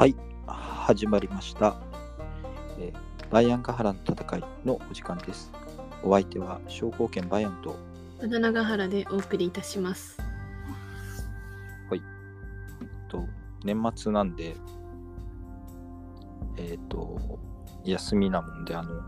[0.00, 0.16] はい、
[0.46, 1.76] 始まりました。
[2.78, 5.52] えーバイアンカハラの戦いのお時間です。
[6.02, 7.76] お相手は商工券バイアンと、
[8.18, 10.16] 和田長原でお送りいたします。
[13.10, 13.28] と
[13.62, 14.56] 年末なんで、
[16.56, 17.38] えっ、と、
[17.84, 19.02] 休みなもんで、あの、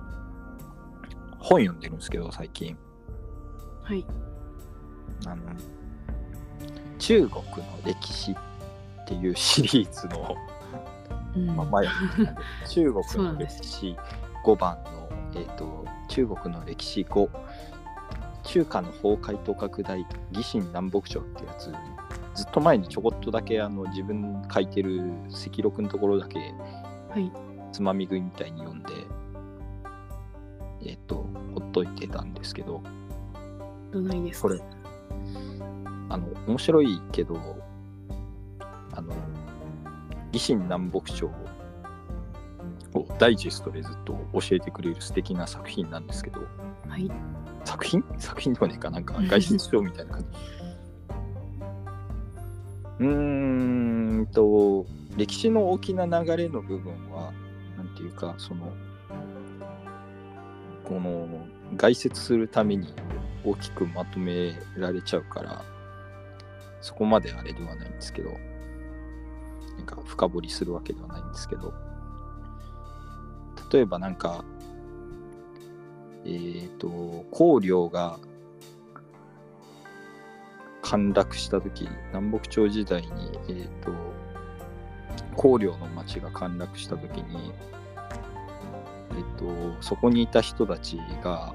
[1.39, 2.77] 本読んでるんですけど、最近。
[3.83, 4.05] はい。
[5.25, 5.43] あの、
[6.99, 7.43] 中国の
[7.83, 8.37] 歴史っ
[9.09, 10.52] ていうシリーズの、うん
[11.57, 11.87] まあ、前
[12.69, 13.97] 中国の歴史
[14.45, 17.29] 5番の、えー、と中国の歴史5
[18.45, 21.73] 中華の崩壊と拡大義心南北朝ってやつ
[22.35, 27.31] ずっと前にちょこっとだけあの自分書いてる赤録のところだけはい。
[27.73, 28.93] つまみ食いみたいに読んで
[30.85, 31.15] えっ、と
[31.55, 32.83] ほっといてたんですけど
[33.93, 34.49] どないですか？
[34.49, 34.61] これ
[36.11, 37.37] あの面白いけど
[38.95, 39.15] あの
[40.33, 41.27] 維新南北朝
[42.95, 46.41] をダイジェストでずっと教えてくれる素敵な作品なんですけど
[46.89, 47.11] はい。
[47.65, 48.05] 作品？
[48.19, 48.91] 作品でもねえか。
[48.91, 50.29] なんか外出書みたいな感じ。
[53.01, 54.85] うーんと
[55.17, 57.33] 歴史の大きな流れの部分は
[57.77, 58.73] なんていうかその
[60.85, 61.27] この
[61.77, 62.95] 概説するために
[63.45, 65.65] 大きくまとめられちゃうから
[66.81, 68.31] そこまであれではないんですけど
[69.83, 71.73] なんか深掘りするわけではないんですけど。
[73.73, 74.45] 例えばなんか
[76.27, 78.19] えっ、と公領が
[80.83, 83.09] 陥落した時南北朝時代に
[83.49, 83.93] えっ、と
[85.37, 87.53] 公領の町が陥落した時に
[89.17, 89.47] えっ、と
[89.81, 91.55] そこにいた人たちが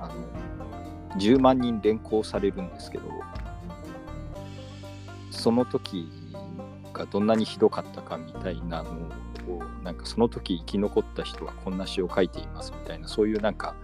[0.00, 3.04] あの10万人連行されるんですけど
[5.30, 6.10] その時
[6.96, 13.76] がどんなにひどかったかみたいなのをなんかその時生き残った人はこんな詩を書いていますみたいなそういうなんか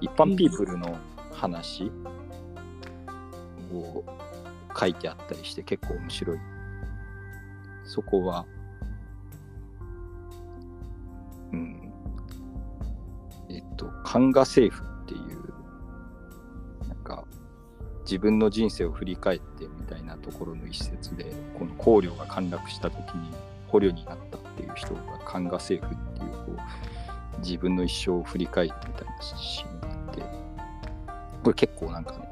[0.00, 0.96] 一般ピープルの
[1.32, 1.90] 話
[3.72, 4.04] を
[4.78, 6.38] 書いてあったりして結構面白い。
[7.86, 8.46] そこは
[11.52, 11.92] うん
[13.50, 15.43] えっと漢画政府っていう
[18.04, 23.32] 自分の人生を振り返ってみたいなところの一節でこの公領が陥落した時に
[23.68, 26.62] 捕虜になったっていう人が漢画政府っていうこ
[27.36, 30.22] う自分の一生を振り返るみたいなシーンがあって
[31.42, 32.28] これ結構なんかね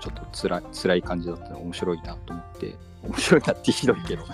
[0.00, 4.24] ちょっとつらい辛い感じだったら面白いなと思って面白いなってひどいけど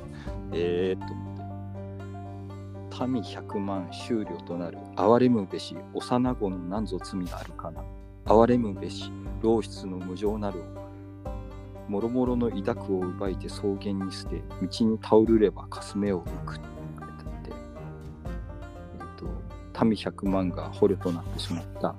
[0.52, 1.38] えーっと思って。
[3.06, 7.84] 民百万終了となる憐れむべし幼子の何ぞ罪があるかな。
[8.28, 10.62] 憐れむべし老室の無情なる
[11.88, 16.64] もろもろの抱くを奪いて草原に捨て道に倒るればかすめを浮くって
[16.98, 17.52] 書いてあって。
[19.00, 21.94] えっ、と民百万が捕虜となってしまった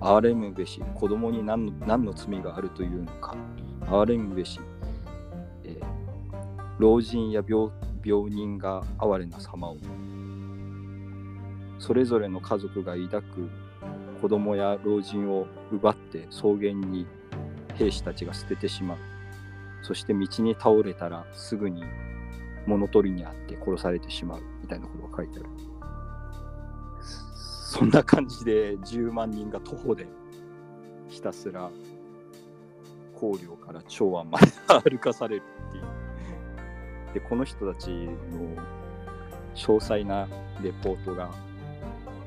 [0.00, 3.36] 憐れむべし子供に何の何の罪があるというのか。
[3.82, 4.60] 憐れむべし、
[5.64, 6.04] えー
[6.78, 7.70] 老人や病
[8.02, 9.76] 病人が哀れな様を
[11.78, 13.50] それぞれの家族が抱く
[14.24, 17.06] 子供や老人を奪って草原に
[17.74, 18.98] 兵士たちが捨ててしまう。
[19.82, 21.84] そして道に倒れたらすぐに
[22.64, 25.48] 物取りにあって殺されてしまうみたいなことが書いてある。
[27.02, 30.06] そんな感じで10万人が徒歩で
[31.10, 31.70] ひたすら
[33.12, 34.46] 高陵から長安まで
[34.90, 35.84] 歩かされるっていう。
[37.12, 38.08] でこの人たちの
[39.54, 40.26] 詳細な
[40.62, 41.28] レポートが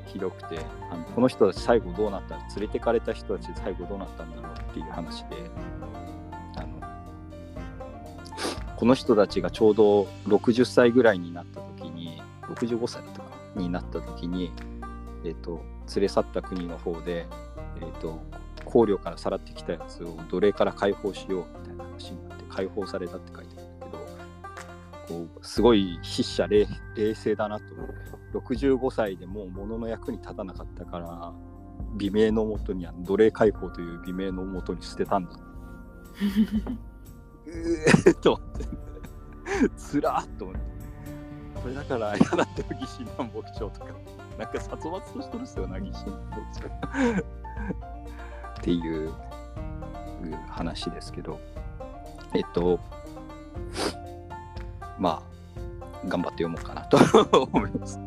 [0.08, 0.58] ひどくて
[0.90, 5.36] あのこの人たち最後どうなった連れてかれた人たち最後どうなったんだろうっていう話で
[6.56, 6.80] あの
[8.76, 14.52] この人たちがちょうど60歳ぐらいになった時に65歳とかになった時に、
[15.24, 15.62] えっと
[15.94, 17.26] 連れ去った国の方で、
[17.80, 18.20] えっと
[18.64, 23.67] 考慮からさらってきたやつを奴隷から解放しようみたいな話になって解放されたって書いてある。
[25.08, 26.66] こうすごい筆者冷
[26.96, 27.64] 冷静だなと。
[28.34, 31.32] 65歳でもう物の役に立たなかったから
[31.96, 35.30] 美名のもとにあの奴隷解放という美名のもとに捨てたんだ。
[37.46, 38.38] うーっと
[39.76, 40.60] つらーっと思って。
[41.62, 43.86] これだから嫌だった義心南北朝とか。
[44.38, 47.22] なんか殺伐としとるっすよな義心南北朝
[48.60, 49.12] っていう
[50.48, 51.40] 話ですけど。
[52.34, 52.78] えっと
[54.98, 55.22] ま
[56.04, 56.98] あ頑張って読もうかなと
[57.52, 58.00] 思います。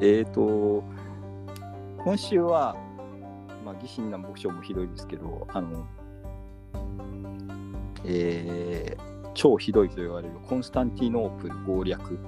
[0.00, 0.84] えっと
[2.04, 2.76] 今週は
[3.64, 5.84] まあ義心南北朝もひどいですけどあの
[8.04, 12.18] えー超ひどいと言われるコンスタンティノープル謀略。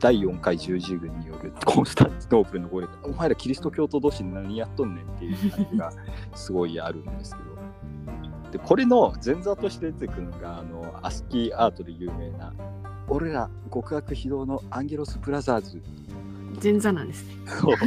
[0.00, 5.92] 第4回十字軍によるコンスタンティノープルの攻撃お前らキリスト教徒同士何やっとんねんっていう感じが
[6.34, 7.49] すごいあるんですけど
[8.50, 12.52] でこれの前座として出てくるのがあのアスキーアートで有名な
[13.10, 15.82] 俺ら極悪非道のアンゲロス・ブラザーズ。
[16.62, 17.34] 前座なんですね。
[17.60, 17.76] そう。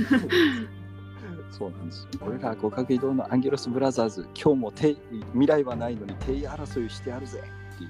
[1.49, 4.27] そうなんです俺ら極悪非道のアンゲロス・ブラザーズ。
[4.35, 4.97] 今日もて
[5.31, 7.41] 未来はないのに帝位争いしてやるぜ
[7.75, 7.89] っていう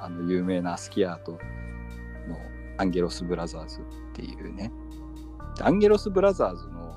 [0.00, 1.38] あの有名なアスキーアートの
[2.78, 3.82] アンゲロス・ブラザーズっ
[4.14, 4.72] ていうね。
[5.56, 6.96] でアンゲロス・ブラザーズの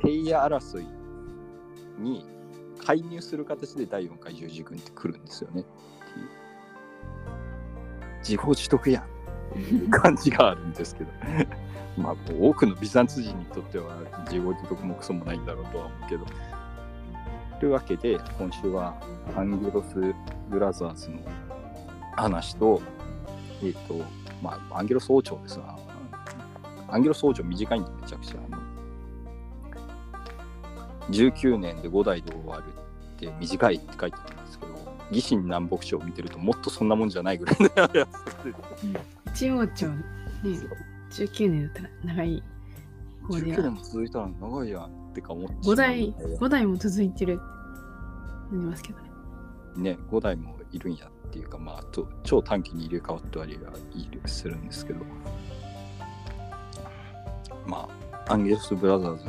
[0.00, 0.86] 帝位争い
[1.98, 2.26] に
[2.78, 5.62] 介入する形で第4回十字軍って来るんですよね。
[5.62, 6.28] っていう。
[8.20, 9.02] 自業自得やん。
[9.04, 9.06] っ
[9.52, 11.10] ていう感じがあるんですけど。
[11.96, 13.96] まあ多くのビザンツ人にとっては
[14.26, 16.26] 自業自得もクソもないんだろうとは思うけど。
[17.58, 18.94] というわけで今週は
[19.36, 20.14] アンゲロス・
[20.48, 21.18] ブラザーズの
[22.16, 22.80] 話と
[23.62, 23.94] えっ、と
[24.40, 25.76] まあアンゲロス王朝ですが
[26.88, 28.36] アンゲロス王朝短いんでめちゃくちゃ。
[28.46, 28.57] あの
[31.10, 32.64] 19年で5代で終わる
[33.16, 34.72] って短いって書いてあるんですけど、
[35.10, 38.06] 義神南北朝を見てるともっとそんなもんじゃないぐらいのやつで
[39.26, 40.02] 一王朝ね、
[41.10, 42.42] 19年だったら長い
[43.26, 47.42] 方で19は年も続いたら長いやんってか思って5代、しまう5代も続いてるな
[48.52, 49.10] りますけどね。
[49.76, 55.00] ね、5代もいるんやっていうか、まあ、と超短期に入れ替わったりはいるするんですけど、
[57.66, 57.88] ま
[58.26, 59.24] あ、アンゲロス・ブラザーズ、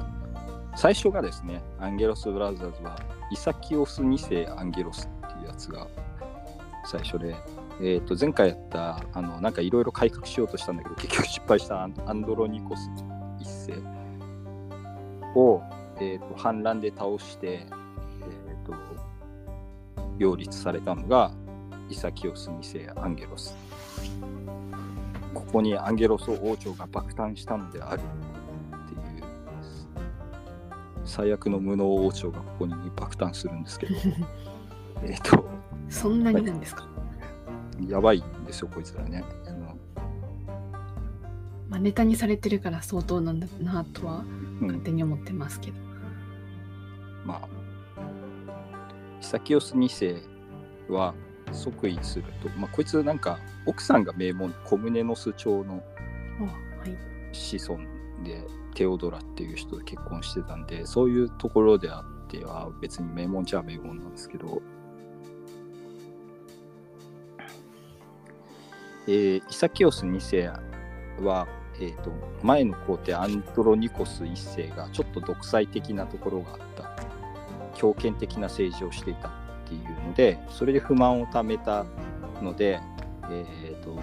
[0.76, 3.00] 最初がですね、アンゲロス・ブラザーズは、
[3.32, 5.88] イサキオス2世アンゲロスっていうやつが
[6.86, 7.36] 最初で、
[7.82, 12.90] えー、と前回やった、あのなんかいろいろ改革しようとしたんだけど、結局失敗したアンドロニコス
[13.40, 13.84] 1世
[15.36, 15.62] を、
[15.98, 18.74] えー、と反乱で倒して、えー、と
[20.18, 21.32] 擁立されたのが
[21.90, 23.56] イサキオス2世アンゲロス。
[25.34, 28.02] ここにアンゲロス王朝が爆誕したのである
[31.10, 33.96] 最悪の無能王朝がここに爆誕するんですけど。
[35.04, 35.44] えっと。
[35.90, 36.88] そんなになんですか、
[37.88, 39.24] やばいんですよこいつらね。
[39.48, 39.76] あの。
[41.68, 44.24] まあ、ネタにされてるから相当なんだなとは
[44.62, 44.68] うん。
[44.68, 45.78] 勝手に思ってますけど。
[47.26, 47.48] まあ、
[49.20, 50.22] イサキオス2世
[50.94, 51.16] は
[51.52, 55.84] 即位すると、まあ、こいつなんか奥さんが名門コムネノス朝の
[56.40, 56.50] あは
[56.88, 56.96] い。
[57.32, 57.80] 子孫
[58.24, 58.46] で
[58.80, 64.62] テオドラっていう人と結婚してたんでそういうところであっては別に名門じゃ名門なんですけど、
[69.06, 70.48] えーイサキオス2世
[71.22, 71.46] は、
[71.82, 72.12] えー、と
[72.42, 76.90] 前の皇帝アントロニコス1世がちょっと独裁的なところがあった。
[77.76, 79.32] 強権的な政治をしていたっ
[79.66, 81.86] ていうのでそれで不満をためた
[82.42, 82.80] ので、
[83.30, 83.98] えー、と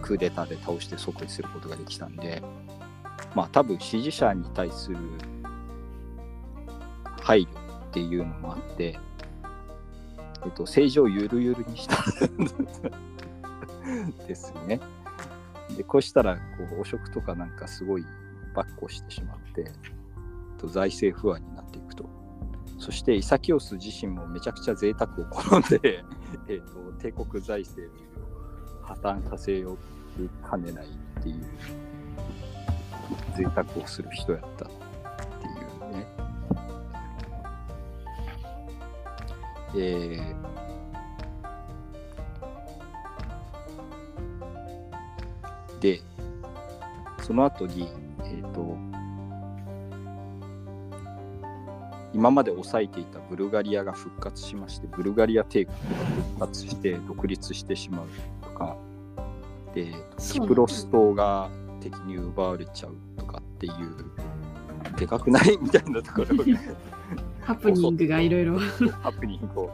[0.00, 2.42] クーデターで倒して即位することができたんで。
[3.34, 4.96] まあ多分支持者に対する
[7.20, 7.48] 配慮っ
[7.92, 8.98] ていうのもあって、
[10.44, 11.96] えっと、政治をゆるゆるにした
[14.26, 14.80] ですね。
[15.76, 16.42] でこうしたらこ
[16.78, 18.06] う汚職とかなんかすごい
[18.54, 19.72] ばっこしてしまって、えっ
[20.58, 22.08] と財政不安になっていくと。
[22.78, 26.02] そしてイサキオス自身もめちゃくちゃ贅沢を好んで、
[26.48, 27.94] えっと帝国財政
[28.82, 29.76] を破綻させよ
[30.18, 31.44] うかねないっていう
[33.40, 34.68] 贅沢をする人やったっ
[35.40, 35.50] てい
[35.88, 36.06] うね。
[39.76, 40.50] えー
[45.80, 46.02] で、
[47.22, 47.88] その後に、
[48.24, 48.76] えっ、と、
[52.12, 58.06] 今まで抑えていたブルガリアが復活しまして、ブルガリア帝国が復活して独立してしまう
[58.42, 58.76] とか、
[59.74, 61.48] で、キプロス島が
[61.80, 62.94] 敵に奪われちゃう
[63.60, 65.56] っていう、でかくない？
[65.60, 66.44] みたいなところが
[67.44, 68.58] ハプニングがいろいろ。
[69.02, 69.70] ハプニングを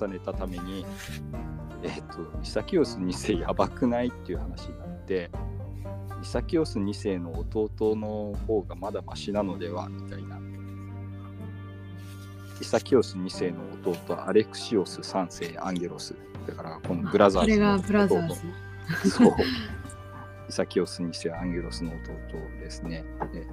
[0.00, 0.84] 重ねたために、
[1.82, 4.08] えっ、と、イサキオス2世やばくない？
[4.08, 5.30] っていう話になって、
[6.22, 9.88] イサキオス2世の弟の方がまだマシなのでは？
[9.88, 10.38] みたいな。
[12.60, 13.58] イサキオス2世の
[13.90, 16.14] 弟、アレクシオス3世、アンゲロス。
[16.46, 19.10] だから、このブラザーズの弟ズ。
[19.10, 19.32] そう。
[20.48, 23.04] イサキオス2世、アンゲロスの弟ですね。
[23.20, 23.46] えっ、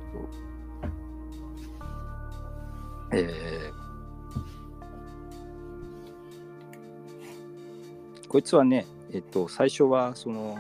[3.12, 3.84] と、えー
[8.34, 10.58] こいつはね、えっと、最初はその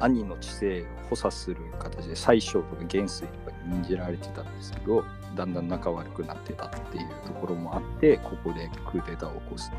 [0.00, 5.04] 兄の知性を補佐する形で宰相とか元帥とかに任じられてたんですけど
[5.36, 9.70] だんだん仲悪くなってたっていうところもあってここでクーデターを起こす。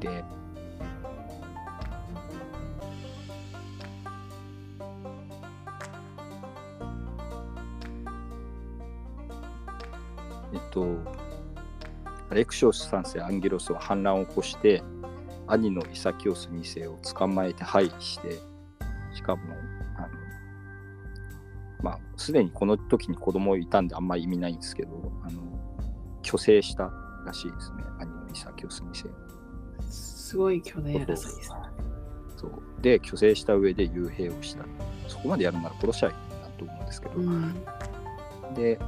[0.00, 0.22] で
[10.72, 10.98] と、
[12.30, 14.82] アレクシオス3世アンゲロスは反乱を起こして、
[15.46, 18.40] 兄のイサキオス2世を捕まえて廃棄して、
[19.14, 19.42] しかも、
[19.96, 20.08] あの
[21.82, 25.42] まあ、すでにこの時に子供いたんであんまり意味ないんですけど、あの
[26.24, 26.90] 虚勢した
[27.26, 29.10] らしいですね、兄のイサキオス2世。
[29.90, 31.32] すごい巨大争いです。
[32.36, 32.50] そう
[32.80, 34.64] で、虚勢した上で幽閉をした。
[35.06, 37.64] そこまでやるなら殺しゃいいなと思うんですけど、うん。
[38.54, 38.78] で、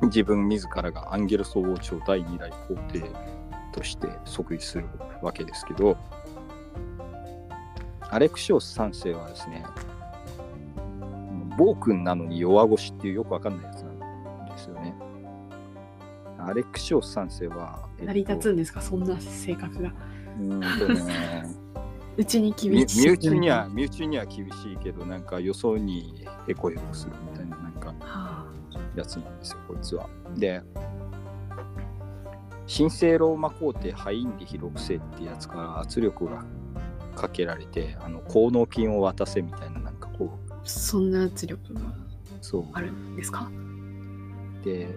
[0.06, 3.02] 自分自らがアンゲル総王朝第二代皇帝
[3.72, 4.86] として即位する
[5.22, 5.96] わけですけど、
[8.10, 9.64] アレクシオス3世はですね、
[11.58, 14.94] 暴君なのに弱腰っていうよくわかんないやつなんですよね。
[16.38, 19.92] アレクシオス3世は、えっと成り立つんですか、そんな性格が。
[20.38, 21.44] うーんとね、
[22.16, 23.06] うちに身厳しい。
[23.06, 27.57] 身内には、身内には厳しいけど、なんか予想にへこへこするみたいな、
[28.98, 30.08] やつなんですよ、こいつは。
[30.36, 30.62] で、
[32.76, 36.44] 神聖ローマ皇帝ハインリヒ6世ってやつから圧力が
[37.16, 41.80] かけられて、あの効能金を渡せみたいな、なんかこう、そんな圧力が
[42.40, 42.64] そう。
[42.74, 43.50] あるんですか？
[44.64, 44.94] で、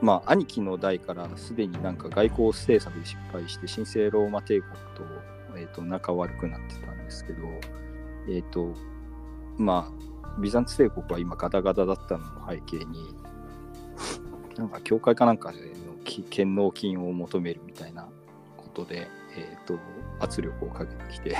[0.00, 5.04] まあ、兄貴の代からすでになんか外交政策で失敗して、神聖ローマ帝国と,、
[5.56, 7.42] えー、と仲悪くなってたんですけど、
[8.30, 8.74] えっ、と、
[9.58, 13.14] まあ、ビザンツ帝国は今ガタガタだったのの背景に、
[14.56, 15.64] なんか教会かなんかでの
[16.04, 18.08] き献納金を求めるみたいな
[18.56, 19.78] ことで、えっ、と、
[20.20, 21.36] 圧力をかけてきて、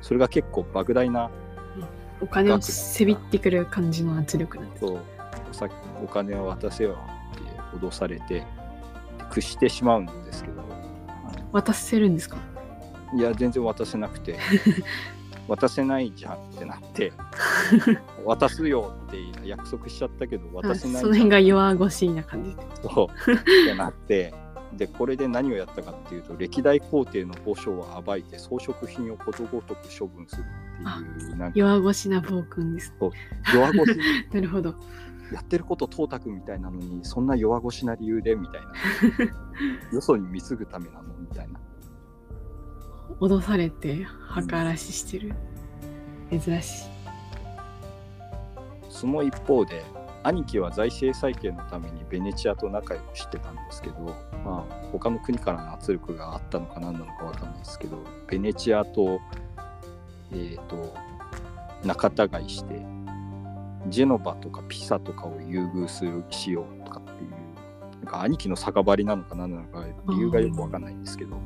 [0.00, 1.30] それが結構莫大な
[2.20, 4.80] お金をせびってくる感じの圧力なんです。
[4.80, 4.98] と
[5.50, 5.68] おさ
[6.02, 6.98] お金を渡せよ
[7.32, 8.44] って脅されて
[9.30, 10.64] 屈してしまうんですけど。
[11.52, 12.36] 渡せるんですか？
[13.16, 14.38] いや全然渡せなくて
[15.48, 17.12] 渡せないじゃんってなって
[18.24, 22.54] 渡すよって約束しちゃったけどあ渡せないその辺が弱腰な感じ。
[22.54, 22.62] で。
[22.82, 23.32] そう。
[23.32, 23.36] っ
[23.66, 24.34] てなって
[24.76, 32.92] でこれで何をやったかっていうと歴代皇帝の墓所を暴いて装飾品をことごとく処分するっていう弱腰な暴君です。
[33.52, 33.98] 弱腰。
[34.32, 34.74] なるほど。
[35.32, 39.92] やってること東卓みたいなのにそんな弱腰な理由でみたいな。
[39.92, 41.60] よそに貢ぐためなのみたいな
[43.20, 45.34] 脅されて墓荒らししてる。
[46.30, 46.94] 珍しい。
[48.88, 49.84] その一方で
[50.22, 54.00] 兄貴は財政再建のためにベネチアと仲良くしてたんですけど
[54.44, 59.20] まあ他の国からの圧力があったのか何なのかわかんないですけどベネチアと
[60.32, 60.94] えっ、と
[61.84, 62.80] 仲違いして
[63.88, 71.36] ジェノバとかピサとかを優遇するしようとかっていうなんか兄貴の酒場りなのか何なのか理由がよくわかんないんですけど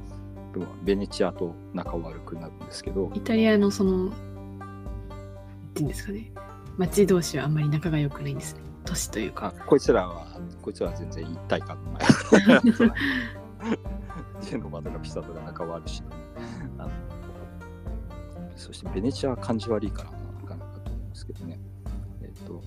[0.52, 4.10] でもベネチアと仲悪くなるんですけどイタリアのその、なん
[5.74, 6.32] ていうんですかね、
[6.76, 8.62] 町同士はあんまり仲が良くないんですね。
[8.84, 9.52] 都市というか。
[9.56, 10.26] あこいつらは
[10.62, 12.02] こいつらは全然一体感のない
[14.40, 16.02] ジェノバとかピサとか仲悪いし、
[18.56, 20.16] そしてベネチアは感じ悪いからな
[20.48, 21.58] かなかと思うんですけどね。
[22.22, 22.62] えっ、と。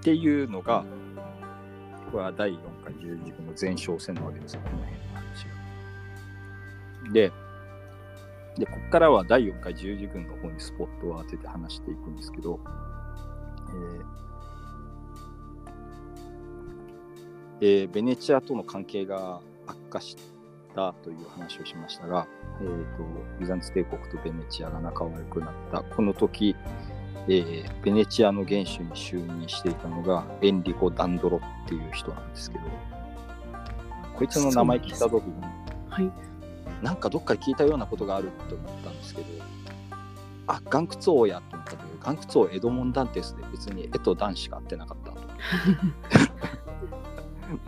[0.00, 0.84] っていうのが、
[2.16, 5.44] は第4回十字軍の前哨戦なわけですよ、この辺の話
[7.06, 7.12] が。
[7.12, 7.32] で、
[8.58, 12.58] で、ここからは第4回十字軍の方にスポットを当てて話していくんですけど、
[13.70, 14.18] えー
[17.60, 20.16] えーベネチアとの関係が悪化し
[20.74, 22.26] たという話をしましたが、
[22.60, 23.02] えー、と
[23.40, 26.54] ビザンツ帝国とベネチアが仲悪くなったこの時、
[27.28, 32.64] えーベネチアの元首に就任していたのがエンリコ・ダンドロっていう人なんですけど
[34.14, 35.58] こいつの名前聞いた時に
[35.90, 36.12] はい。
[36.82, 39.26] なんかどっかで聞いたようなことがあるって思ったんですけど、
[40.46, 45.18] あ、岩窟王やと思ったけど、岩窟王エドモン・ダンテスで別にエとダンしか会ってなかったと。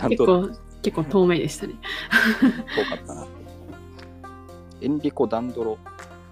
[0.08, 0.50] 結構、
[0.82, 1.74] 結構透明でしたね。
[2.40, 3.28] 遠かったなと。
[4.80, 5.78] エンリコ・ダンドロ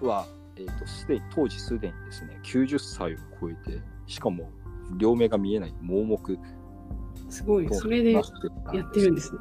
[0.01, 0.25] は、
[0.59, 4.51] えー、とすでに当時すでにですね、90歳を超えて、しかも
[4.97, 6.37] 両目が見えない盲目
[7.29, 7.67] すごい。
[7.67, 9.39] とそれでやなってるんですね。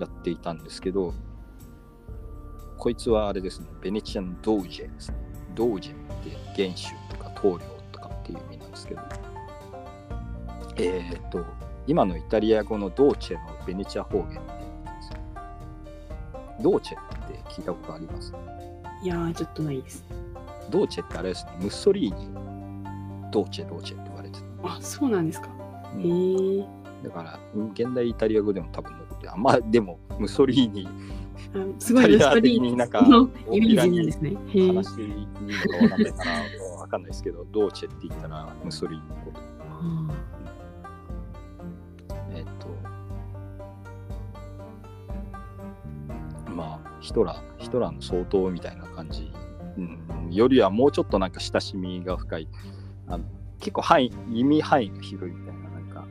[0.00, 1.14] やっていたんですけど、
[2.78, 5.18] こいつはあれですね、ベネチアのドージェですね。
[5.54, 9.00] ドージェって元首とか棟梁とかっていう意味なんですけど、
[10.76, 11.44] えっ、と、
[11.86, 15.18] 今のイタリア語のドーチェのベネチア方言って言うんですよ。
[16.62, 18.32] ドーチェって聞いたことあります？
[19.02, 20.04] いやー、ちょっとないです。
[20.70, 24.46] ドーチェってあれですね、ムッソリーニ、ドーチェ、ドーチェって言われてた。
[24.62, 25.48] あ、そうなんですか。
[25.94, 26.66] うんへえ。
[27.02, 27.40] だから、
[27.72, 30.88] 現代イタリア語でも多分残ってる、あまあでも、ムッソリーニ
[31.54, 34.36] あすごい、イタリアストリー的になんかのイメージなんですね。
[34.48, 34.66] へえ。
[34.68, 36.30] 話していいのか分かんないかな。
[36.80, 39.40] わかかんないですけど、ドーチェって言ったらムッソリーニのこと。
[39.40, 40.31] え
[47.02, 49.30] ヒトラー、ヒトラーの総統みたいな感じ、
[49.76, 52.48] うん、よりはもうちょっとなんか親しみが深い、
[53.08, 53.24] あの
[53.58, 56.06] 結構範囲、意味範囲が広いみたいな、なんか、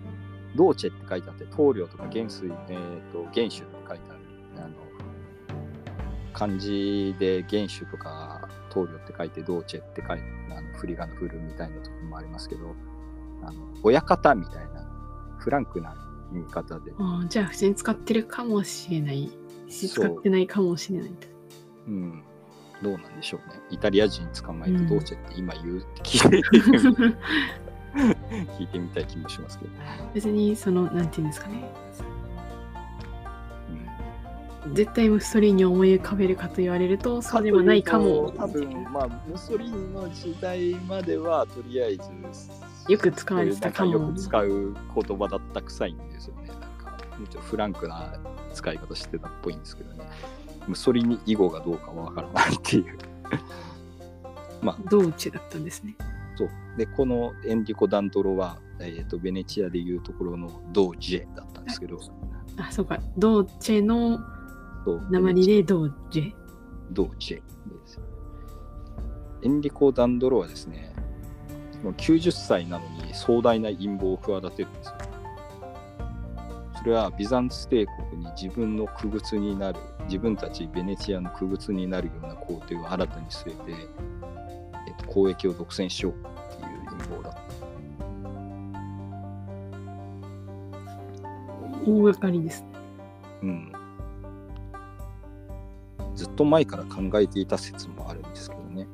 [0.56, 3.58] ドーチェって書いてあって、棟梁とか元帥、えっ、と、元首って
[3.88, 4.20] 書いてある、
[4.58, 4.76] あの、
[6.34, 12.76] 漢字で元首とか棟梁って書いて、ドーチェって書いて、あの振り仮名振るみたいなところもありますけど、
[13.44, 14.88] あの親方みたいな、
[15.40, 15.96] フランクな
[16.34, 19.30] 言い方で、あーじゃあ普通に使ってるかもしれない
[19.72, 21.12] し使ってないかもしれない
[21.88, 22.24] うん、
[22.82, 23.60] どうなんでしょうね。
[23.70, 26.38] イタリア人捕まえてうんドーチェって今言うって聞いて。
[27.94, 28.04] み
[28.60, 29.72] 聞いてみたい気もしますけど。
[30.14, 31.72] 別にそのなんていうんですかね。
[34.66, 34.76] うん。
[34.76, 38.32] 絶対ムッソリーニを思い浮かべるかと言われるとそうでもないかも。
[38.32, 42.02] 多分まあムッソリーニの時代まではとりあえず
[42.88, 43.92] よく使われてたかも。
[43.92, 46.50] よく使う言葉だったくさいんですよね。
[46.50, 48.14] なんかフランクな
[48.54, 50.04] 使い方してたっぽいんですけどね。
[50.68, 52.98] ムッソリーニ以後がどうかわからないっていう。
[54.62, 54.78] まあ。
[54.90, 55.96] ドーチェだったんですね。
[56.36, 56.50] そう。
[56.78, 62.00] でこのエンリコ・ダントロは、えー、とベネチアでいうところのドージェだったんですけど。
[62.58, 63.00] あそうか。
[63.18, 64.20] ドーチェの
[65.10, 66.34] 鉛でドージェ
[66.92, 67.44] ドーチェで
[67.88, 68.00] す。
[69.44, 70.94] エンリコ・ダンドロはですね、
[71.84, 75.11] もう90歳なのに壮大な陰謀を企てるんですよ。
[76.82, 83.72] それはビザンツ帝国に自分の区別になる、自分たちベネチアの区別になるような皇帝を新たに据えて、
[84.88, 86.16] えっと、交易を独占しようっ
[86.58, 87.42] ていう陰謀だった。
[91.86, 92.66] 大掛かりです
[93.44, 93.72] うん。
[96.16, 98.88] ずっと前から考えていた説もあるんですけどね。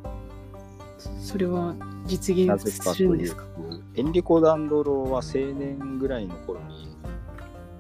[1.22, 1.74] それは
[2.06, 3.44] 実な現するんですか？
[3.44, 3.50] と、
[3.96, 6.87] エンリコ・ダンドロは青年ぐらいの頃に、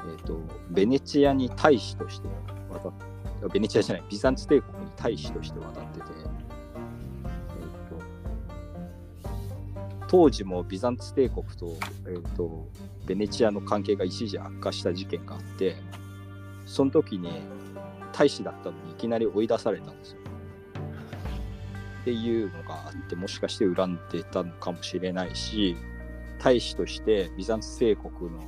[0.07, 0.39] えー、と
[0.69, 2.27] ベネチアに大使として
[2.69, 3.05] 渡って
[3.51, 6.05] ベネチアじゃない、ビザンツ帝国に大使として渡ってて、
[9.23, 9.37] えー、と
[10.07, 12.67] 当時もビザンツ帝国と,、えー、と
[13.05, 15.75] ベネチアの関係が一時悪化した事件があって、
[16.65, 17.29] その時に
[18.11, 20.17] 大使だったのにいきなり追い出されたんですよ。
[22.01, 25.75] っていうのがあってもしかして恨んでたのかもしれないし
[26.39, 28.39] 大使としてビザンツ帝国の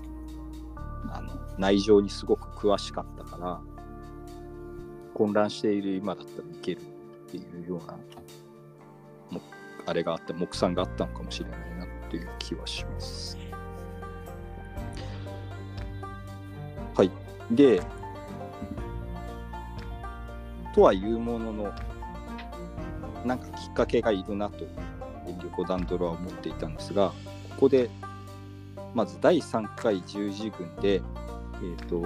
[1.12, 3.62] あの内情にすごく詳しかったから
[5.14, 7.98] 混乱している今だったらいけるっていうような
[9.90, 13.38] あれがあって目算があったのかもしれないなっていう気はします。
[16.96, 17.12] はい。
[17.50, 17.82] で、
[20.76, 21.74] とはいうものの、
[23.26, 24.66] なんかきっかけがいるなと、
[25.28, 27.10] エンリコ・ダンドロは思っていたんですが、
[27.50, 27.90] ここで、
[28.94, 31.02] まず第3回十字軍で、
[31.62, 32.06] えっ、と、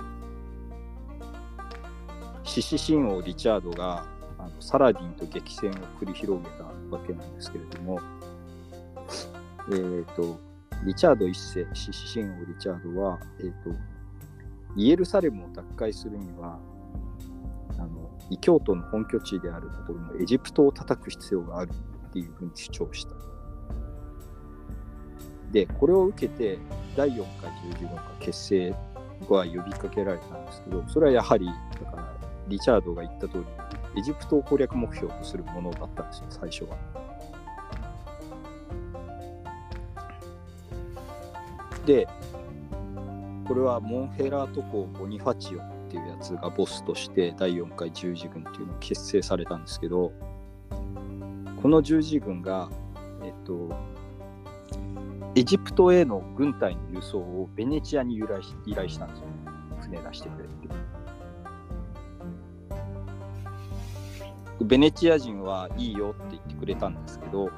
[2.43, 4.05] 獅子神王リチャードが
[4.37, 7.99] あのサラディンと激戦を繰り広げたわけなんですけれども、
[9.71, 10.39] えっ、と、
[10.85, 13.69] リチャード一世、獅子神王リチャードは、えっ、と、
[14.75, 16.59] イエルサレムを奪回するには、
[17.77, 21.71] あの異教徒の本拠地であるところのエジプトを叩く必要がある
[22.07, 23.11] っていうふうに主張した。
[25.51, 26.57] で、これを受けて
[26.95, 28.75] 第4回十字軍が結成
[29.23, 32.13] が呼びかけられたんですけど、それはやはり、だから
[32.47, 36.77] リチャードが言った通り、エジプトを攻略目標とするものだったんですよ、最初は。
[41.85, 42.07] で、
[43.47, 50.11] これはモンフェラート公ボニファチオっていうやつがボスとして第4回十字軍っていうのを結成されたんですけど、
[51.61, 52.69] この十字軍が、
[53.23, 53.69] えっと、
[55.35, 59.25] エジプトへの軍隊の輸送をベネチアに由来し依頼したんですよ。
[59.81, 60.67] 船出してくれって。
[64.59, 67.49] でベネチア人はいいよって言ってくれたんですけど、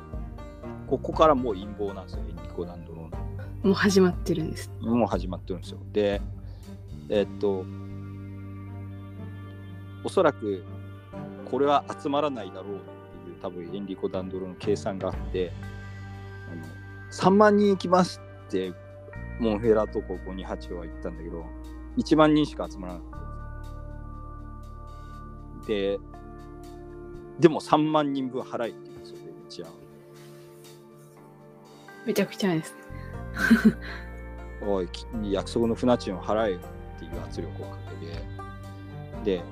[0.88, 3.10] ここからもう陰謀なんですよ、エンリコ・ダンドロの。
[3.64, 5.80] もう始まってるんですもう始まってるんですよ。
[5.92, 6.22] で、
[7.10, 7.66] えっと、
[10.04, 10.64] おそらく
[11.52, 12.66] これは集まらないだろうっ
[13.26, 15.52] ていう多分エンリコ・ダンドロの計算があって、
[16.52, 18.74] あの3万人行きますって
[19.40, 21.46] モンフェラトコ528は言ったんだけど、
[21.98, 23.10] 1万人しか集まらなかっ
[25.62, 26.00] たです。
[26.00, 26.00] で、
[27.40, 29.72] でも3万人分払えって言うんですよ、ベネチアは。
[32.06, 32.80] めちゃくちゃですね
[34.68, 36.60] おい、き約束の船賃を払えよ
[36.96, 37.78] っていう圧力をか
[39.24, 39.44] けて、で、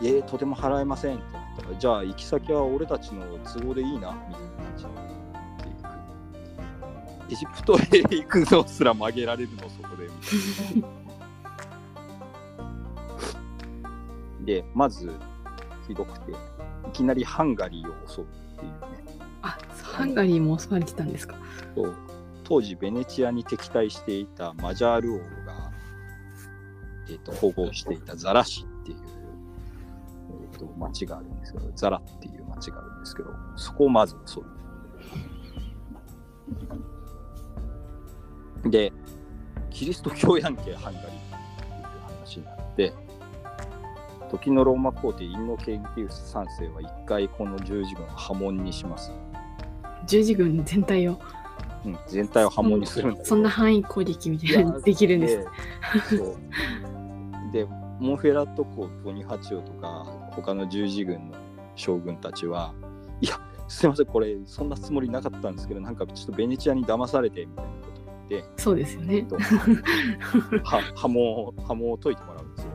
[0.00, 5.19] いえ、とても払えませんってなったら、じゃあ行き先は俺たちの都合でいいな、みたいな感じで。
[7.30, 10.10] エジプトへ行くのすら曲げられるのそこで。
[14.62, 15.12] でまず
[15.86, 16.34] ひどくてい
[16.92, 18.26] きなりハンガリーを襲うっ
[18.58, 18.78] ていうね。
[19.42, 21.36] あハンガリーも襲われてたんですか？
[21.74, 21.94] と
[22.44, 25.24] 当時ベネチアに敵対していたマジャール王が、
[27.08, 28.98] えー、と保護していたザラ市っていう、
[30.42, 34.44] えー、と町があるんですけどザラっていう町があるんですけどそこをまず襲う
[38.66, 38.92] で
[39.70, 42.92] キリスト教やんけハンガリーっていう話になって
[44.30, 49.10] 時のローマ皇帝インノケンティウス3世は一回この十字軍を破門にします、
[50.06, 51.18] 十字軍全体を。
[51.84, 55.46] うん、全体を破門にするんだそんな範囲攻撃みたいなのできるんです。
[57.52, 57.66] で
[57.98, 61.36] モンフェラット公ボニハチオとか他の十字軍の
[61.76, 62.74] 将軍たちは
[63.20, 67.70] いやすいませんこれそんなつもりなかったんですけどなんかちょっとベネチアに騙されてみたいな
[68.30, 69.16] てそうですよね。
[69.16, 69.36] えっと
[70.62, 72.70] は 破門を破門を解いてもらうんですよ。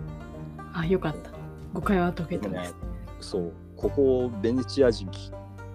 [0.73, 1.31] あよかった。
[1.73, 2.75] 誤解は解けたんです、
[3.19, 5.09] そうここベネチア人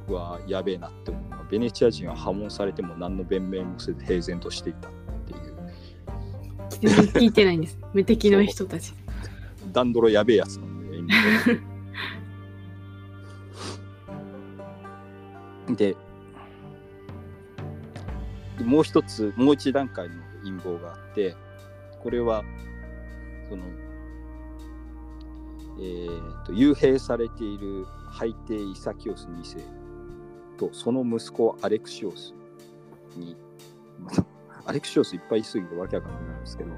[0.08, 4.92] はやべえなって思うのはベネチア人は破門されても何の弁明もせず平然としていたっ
[5.26, 5.40] ていう。
[6.80, 7.78] 全然聞いてないんです。
[7.92, 8.94] 無敵の人たち。
[9.72, 11.14] ダンドロやべえやつなん で、演技
[15.66, 15.96] がで、で
[18.64, 21.36] もう一つ、もう一段階の陰謀があって、
[22.02, 22.44] これは、
[23.48, 23.64] その、
[25.78, 29.64] えーと、幽閉されているハ帝イサキオス2世
[30.58, 32.34] と、その息子アレクシオス
[33.16, 33.36] に、
[33.98, 36.70] まあアレクシオスいっぱいいすぎてわけわかんないんですけど、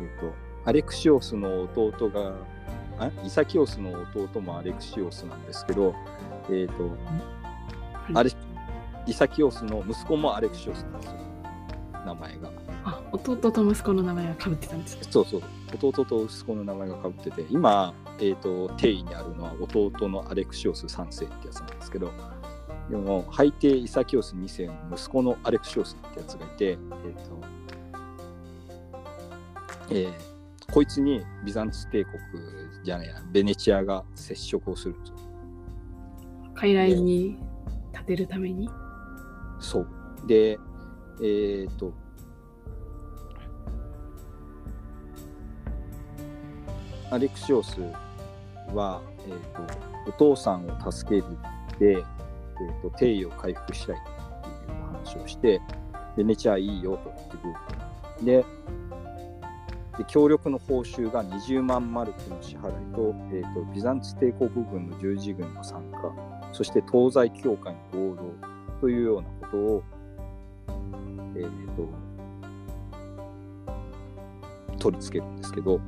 [0.00, 2.34] えっ、と、アレクシオスの弟が、
[2.98, 5.94] あイサキオスの弟もアレクシオスなんですけど、
[6.50, 6.96] えっ、と、
[8.14, 8.30] アレ
[9.06, 11.16] イサキオスの息子もアレクシオスなんですよ、
[12.06, 12.50] 名前が。
[12.84, 15.42] あ弟と息子の名前がかぶってたんですそうそう、
[15.74, 22.10] 弟と息子の名前がかぶってて、今、えっ、と、定位にあるのは弟のアレクシオス3世ってやつなんですけど、
[22.90, 27.40] でも、ハ帝イサキオス2世の息子のアレクシオスってやつがいて、えっ、と、
[29.90, 30.30] えー
[30.72, 32.18] こいつにビザンツ帝国
[32.84, 35.16] じゃねえや、ベネチアが接触をするんですよ。
[36.54, 37.38] 傀儡に
[37.92, 38.70] 立てるために？
[39.60, 39.88] そう。
[40.26, 40.58] で、
[41.22, 41.92] えっ、と、
[47.10, 47.80] アレクシオス
[48.72, 51.24] は、えー、とお父さんを助ける
[51.78, 53.98] で、えー、と定位を回復したいっ
[54.42, 55.60] ていう話をして、
[56.16, 57.54] ベネチアいいよと言ってくる
[58.18, 58.24] と。
[58.24, 58.44] で、
[59.98, 66.14] で協力の報酬が20万マルクの支払いと,、えー、とビザンツ帝国軍の十字軍の参加
[66.52, 68.34] そして東西教会の合同
[68.80, 69.82] というようなことを、
[71.36, 71.88] えー、と
[74.78, 75.80] 取り付けるんですけど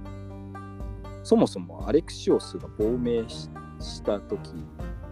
[1.23, 3.49] そもそもアレクシオスが亡命し
[3.81, 4.39] した時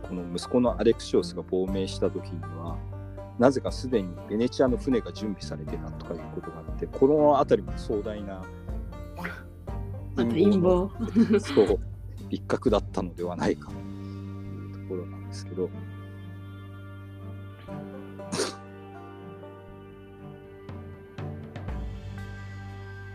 [0.09, 2.79] この息子のアレクシオスが亡命した時には
[3.39, 8.43] なぜかすでにベネチアの船が準備されてたとかいうことがあってこの辺りも壮大な
[10.17, 10.91] 陰謀。
[11.41, 11.79] そう
[12.31, 15.69] 一角だったのではないかというところなんですけど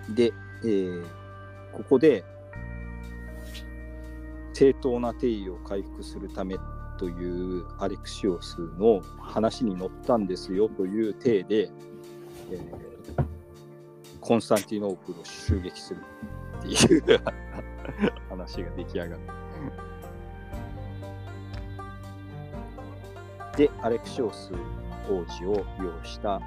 [0.10, 1.06] で、えー
[1.74, 2.24] ここで
[4.54, 6.56] 正当な定位を回復するため
[6.98, 11.70] というアレクシオスの話に乗ったんですよという体で、
[12.52, 12.96] えー
[14.22, 16.00] コンスタンティノープルを襲撃する
[16.60, 17.22] っていう
[18.28, 19.20] 話が出来上がる。
[23.56, 24.52] で、アレクシオス
[25.08, 26.42] 王子を擁した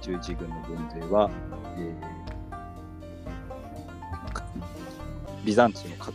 [0.00, 1.30] 十字軍の軍勢は、
[1.76, 2.17] えー
[5.44, 6.14] ビザンツの各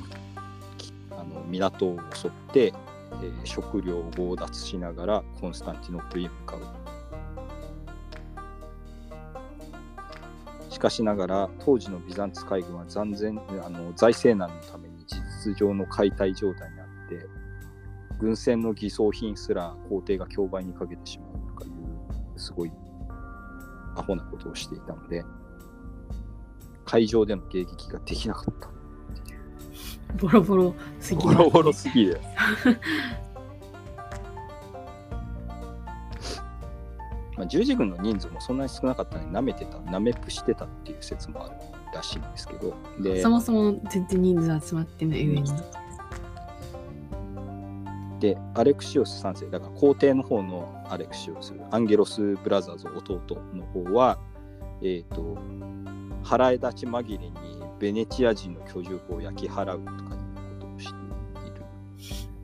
[1.12, 6.60] あの港を襲って、えー食料を強奪しながらコンスタンティノープルに向かう。
[10.70, 17.28] しかしながら当時のビザンツ海軍は残然あの財政難のために事実上の解体状態にあって
[18.20, 22.72] 軍船の偽装品すら皇帝が競売にかけてしまうとかいうすごい
[23.96, 25.24] アホなことをしていたので
[26.86, 28.73] 海上での迎撃ができなかった。
[30.16, 32.20] ボロボロすぎボロボロすぎる。
[37.36, 41.56] まあ、十字軍の人数もそんなに少なかったのに舐めてた、舐めっぷしてたっていう説もある
[41.94, 45.52] らしいんですけど、でそもそも全然人数集まってない上に。
[48.20, 53.22] で、アレクシオス3世、だから皇帝の方のアレクシオス、アンゲロス・ブラザーズ弟
[53.54, 54.18] の方は、
[54.82, 55.38] えっ、と、
[56.24, 57.34] 払い立ち紛れに
[57.84, 60.94] ベネチア人の居住区を焼き払うとかいうことをして
[61.46, 61.66] いる。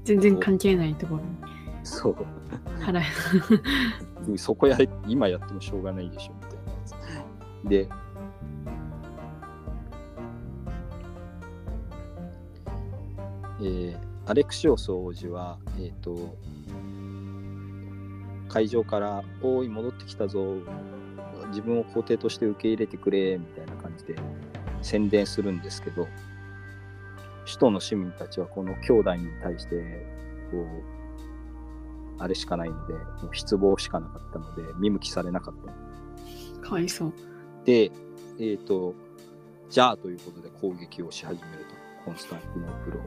[0.04, 1.28] 全然関係ないところに
[1.86, 2.16] そう。
[2.82, 4.38] 払え。
[4.38, 6.96] そこやれ今やってもしょうがないでしょみたいなやつ。
[7.70, 7.90] で、
[13.62, 16.38] えーアレクシオス王子は、えっ、と、
[18.48, 20.58] 会場から、おい、戻ってきたぞ、
[21.48, 24.14] 自分を皇帝として受け入れてくれ、みたいな感じで
[24.82, 26.08] 宣伝するんですけど、
[27.46, 29.76] 首都の市民たちはこの兄弟に対して、
[30.52, 35.56] こう、あれしかないので、もう失望しかなかったので、見向きされなかっ
[36.62, 36.68] た。
[36.68, 37.14] かわいそう。
[37.66, 37.92] で、
[38.40, 38.94] えっ、と、
[39.70, 43.02] じゃあということで攻撃をし始めると、コンスタンティノープルを。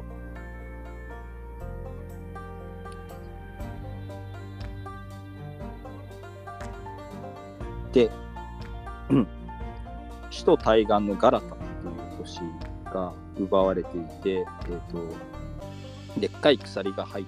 [7.92, 8.10] で、
[9.10, 9.28] うん
[10.30, 11.54] 首都対岸のガラタ
[12.22, 12.40] 都市
[12.84, 17.26] が奪われていて、えー、とでっかい鎖が入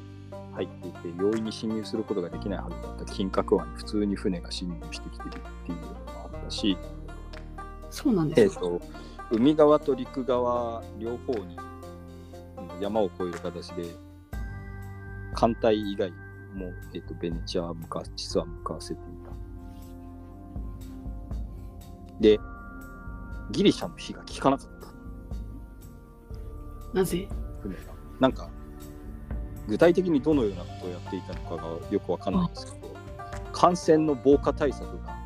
[0.52, 5.32] 入っていて、容易に侵入することができないはずだった金閣湾に普通に船が侵入してきてるっ
[5.66, 6.78] ていうのがあったし、
[7.90, 8.60] そうなんえー、ですか。
[8.60, 8.80] と
[9.32, 11.56] 海側と陸側両方に
[12.76, 13.84] うん山を越える形で
[15.34, 16.16] 艦隊以外も、
[16.92, 19.34] えー、とベネチアは向か実は向かわせていた。
[22.20, 22.38] で、
[23.50, 24.73] ギリシャの火が効かなかった
[26.94, 27.28] なぜ？
[27.60, 27.80] 船が。
[28.20, 28.48] なんか、
[29.68, 32.94] 具体的にどのようなことをやっていたのかがよくわかんないんですけど、
[33.52, 35.18] 感染の防火対策が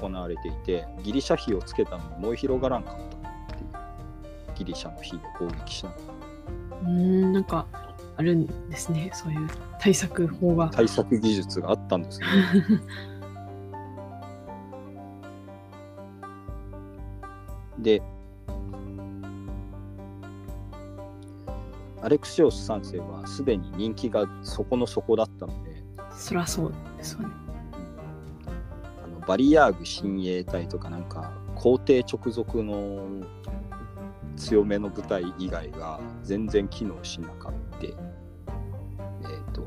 [0.00, 6.00] 行われていて、ギリシャ火をつけたのに燃え広がらんかったっていう、ギリシャの火で攻撃しなかっ
[6.82, 7.66] うーん、なんか
[8.16, 9.10] あるんですね。
[9.14, 9.48] そういう
[9.80, 10.76] 対策法がた。
[10.78, 12.30] 対策技術があったんですけど、
[17.82, 18.02] で、
[22.02, 25.82] アレクシオス3世はすでに人気が底の底だったので、
[26.16, 27.28] そらそうですよね。
[29.02, 33.26] あのバリアーグ親衛隊とかなんか皇帝直属の
[34.36, 37.60] 強めの部隊以外が全然機能しなかった。
[37.86, 39.62] えっ、と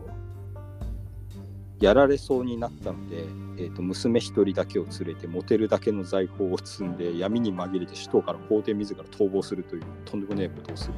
[1.80, 3.26] やられそうになったので、
[3.58, 10.93] えー、と娘一人だけを連れてモテるだけの財宝を積んで闇に紛れて首都から皇帝自ら逃亡するというとんでもねえことをする。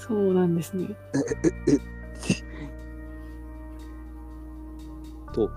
[0.00, 0.96] そうなんですね。
[5.32, 5.50] という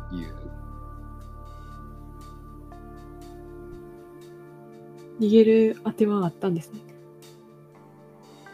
[5.19, 6.81] 逃げる当てはあったんですね。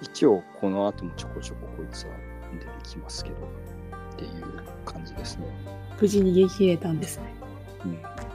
[0.02, 2.12] 一応この後もちょこちょここいつは
[2.54, 3.36] 出てきますけど
[4.14, 4.32] っていう
[4.86, 5.48] 感じですね。
[6.00, 7.34] 無事逃げ切れたんですね。
[7.86, 8.29] うん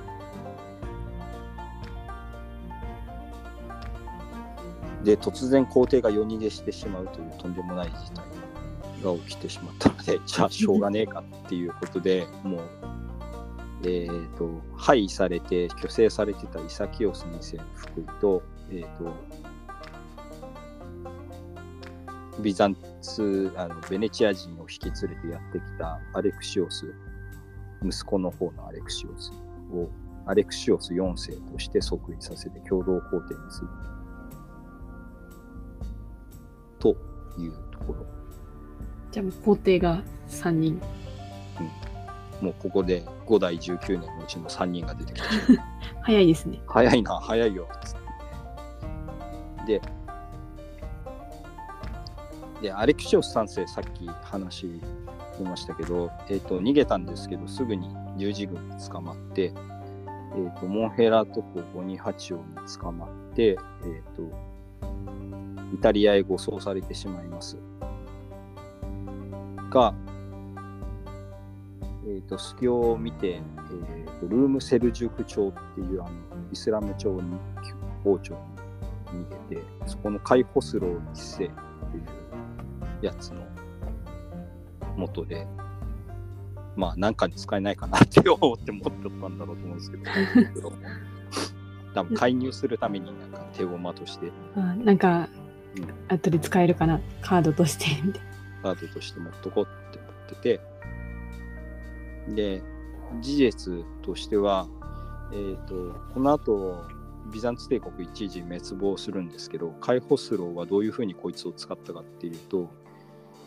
[5.05, 8.25] で突然皇帝が夜逃げしてしまうというとんでもない事態
[9.05, 12.61] が起きてしまったので じゃあしょうがねえかっていうことでもう
[13.87, 19.13] えー、と廃されて虚勢されてたイサキオス2世の福井と,、えー、と
[22.41, 26.95] ビザンツあのベネチア人を引き連れてやってきたアレクシオス
[27.85, 29.31] 息子の方のアレクシオス
[29.71, 29.91] を
[30.27, 33.69] アレクシオス4世として即位させて共同皇帝にする
[37.39, 38.07] いうところ
[39.11, 40.81] じゃあもう皇帝が3人。
[42.41, 45.29] もうここで5代19年のうちの3人が出てきた
[46.03, 46.61] 早いですね。
[46.67, 47.69] 早いな早いよ
[49.67, 49.81] で
[52.61, 54.81] でアレクシオス3世さっき話し
[55.43, 62.43] ましたけど、えー、と逃げたんですけどすぐに十字軍に捕まって、えー、とモンヘラトコゴニハチオに
[62.81, 64.54] 捕まって、えー、と
[65.75, 67.57] イタリアへ護送されてしまいます。
[69.71, 69.93] が、
[72.07, 76.11] えー、と隙を見て、えー、とルームセルジュク朝っていうあの
[76.53, 77.37] イスラム朝に
[78.05, 78.35] 王朝
[79.13, 82.01] に逃げてそこのカイホスロー一世ってい
[83.03, 83.43] うやつの
[84.97, 85.47] 元で
[86.77, 89.97] まあなんかに使えないかなって思って持ってたんだろうと思うんですけ
[90.61, 90.73] ど。
[91.95, 94.31] 多分介入するためになんか手をまとして。
[94.57, 95.29] あなんか
[95.77, 98.63] うん、後で使えるかな、カードとしてみたいな。
[98.63, 100.61] カードとして持っとこうって思ってて、
[102.29, 102.63] で、
[103.21, 104.69] 事実としては、
[105.33, 106.83] えっ、と、この後、
[107.33, 112.71] ビザンツ帝国一時滅亡するんですけど、カイホスローはどういうふうにこいつを使ったかっていうと、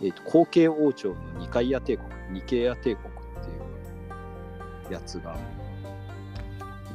[0.02, 3.50] えー、と後継王朝のニカイア帝国ニケイア帝国って
[4.90, 5.36] いうやつが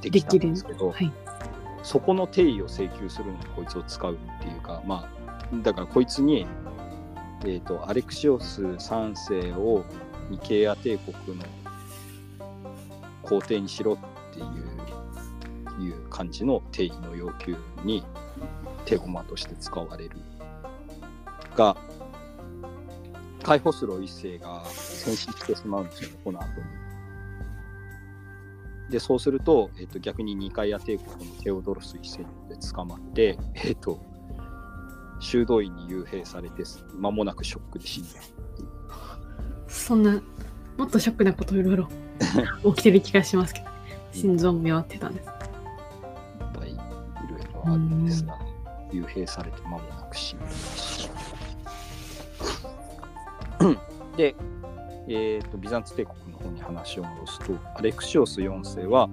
[0.01, 1.13] できたんですけど、はい。
[1.83, 5.09] そこの定義を請求するのにこいつを使うっていうかま
[5.53, 6.47] あだからこいつに、
[7.43, 9.85] えー、とアレクシオス3世を
[10.31, 11.45] ニケア帝国の
[13.23, 14.73] 皇帝にしろっていう
[15.81, 18.05] いう感じの定義の要求に
[18.85, 20.17] 手駒として使われる
[21.57, 21.77] が
[23.43, 26.82] カイホスロ一世が戦死してしまうんですよねこの後に。
[28.93, 34.01] でそうすると,、えっと逆にニカイア帝国のテオドロス一世によって捕まって、えっと
[35.19, 36.63] 修道院に幽閉されて
[36.99, 38.11] 間もなくショックで死んだ。
[39.69, 40.21] そんな、
[40.77, 41.89] もっとショックなこといろいろ
[42.75, 43.67] 起きてる気がしますけど、
[44.13, 45.29] 心臓も弱ってたんです。
[45.29, 45.33] いっ
[46.53, 46.83] ぱいいろ
[47.39, 48.39] いろあるんですが、
[48.91, 51.09] 幽閉されて間もなく死んだし。
[54.17, 54.35] で、
[55.09, 59.09] えーと、ビザンツ帝国の方に話を戻すと、アレクシオス4世は、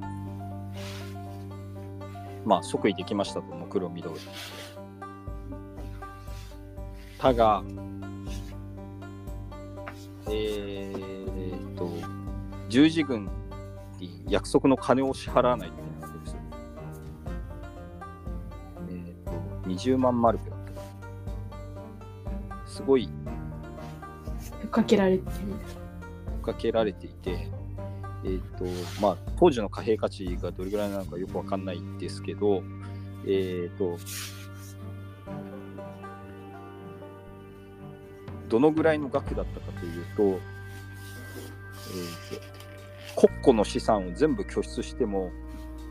[2.46, 4.16] まあ、即位できましたと、目論見通り。
[7.18, 7.64] たが、
[10.28, 11.90] えーと、
[12.70, 13.30] 十字軍
[14.00, 16.40] に約束の金を支払わないといけないわけですよ。
[18.90, 19.32] えっ、と、
[19.70, 22.68] 20万マルクだったかな。
[22.68, 23.10] すごい
[24.72, 25.79] かけられてるんです。
[26.54, 27.48] かけられていて、
[28.24, 28.66] えっ、と、
[29.02, 32.64] まあ、当時の貨幣価値がどれぐらいなのかよくわかんないんですけど、
[33.28, 33.98] えっ、と、
[38.48, 42.60] どのぐらいの額だったかというと、えーと
[43.16, 45.30] 国庫の資産を全部拠出しても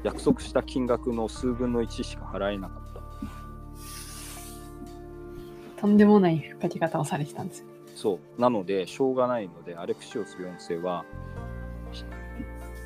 [0.02, 3.02] 約束した金額の数分の1しか払えなかった。
[5.80, 7.66] とんでもないふっかけ方をされてたんですよ。
[7.98, 8.40] そう。
[8.40, 11.04] なので、しょうがないので、アレクシオス4世は、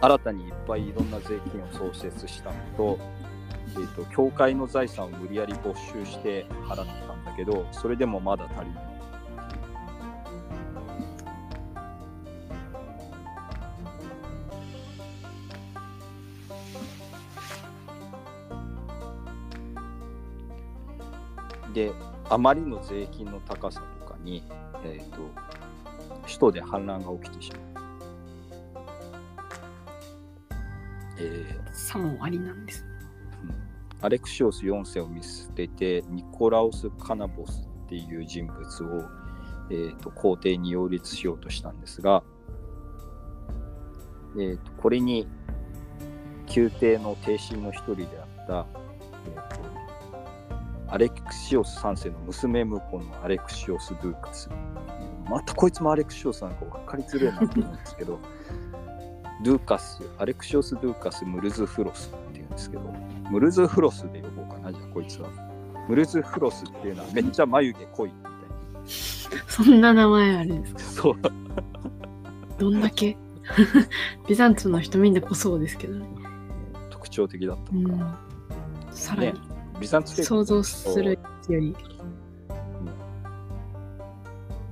[0.01, 2.99] 新たにいっぱいいろんな税金を創設したのと、
[3.75, 8.93] えー、と教会の財産を無理やり没収して払ったんだけど、それでもまだ足りない。
[21.75, 21.93] で、
[22.31, 24.43] あまりの税金の高さとかに、
[24.85, 25.19] えー、と
[26.25, 27.85] 首都で反乱が起きてしまう。
[31.19, 32.85] えーさもありなんです。
[34.01, 39.09] アレクシオス4世を見捨ててニコラオス・カナボスっていう人物を、
[39.71, 42.23] えー、と皇帝に擁立しようとしたんですが、
[44.37, 45.29] えー、とこれに
[46.55, 48.67] 宮廷の帝臣の一人であった、
[50.93, 54.51] アレクシオス3世の娘婿のアレクシオス・ドゥーカス
[55.29, 58.19] またこいつもアレクシオスなんか分かりづれえなって思うんですけど
[59.43, 62.83] ドゥーカスアレクシオス・ドゥーカス・ムルズフロスっていうんですけど
[63.31, 65.31] ムルズフロスで呼ぼうかな、じゃあこいつは。
[65.89, 68.33] ムルズフロスっていうのはめっちゃ眉毛濃いみたい
[69.49, 70.81] そんな名前あるんですか？
[70.83, 70.85] な。
[70.85, 71.17] そう。
[72.59, 73.17] どんだけ？
[74.29, 76.07] ビザンツの人みんなこそうですけどね。
[76.91, 78.05] 特徴的だったうのかな。
[78.05, 78.17] ん。
[78.91, 79.39] さらにね
[79.83, 81.19] ビザンツ帝国想像する
[81.49, 81.75] より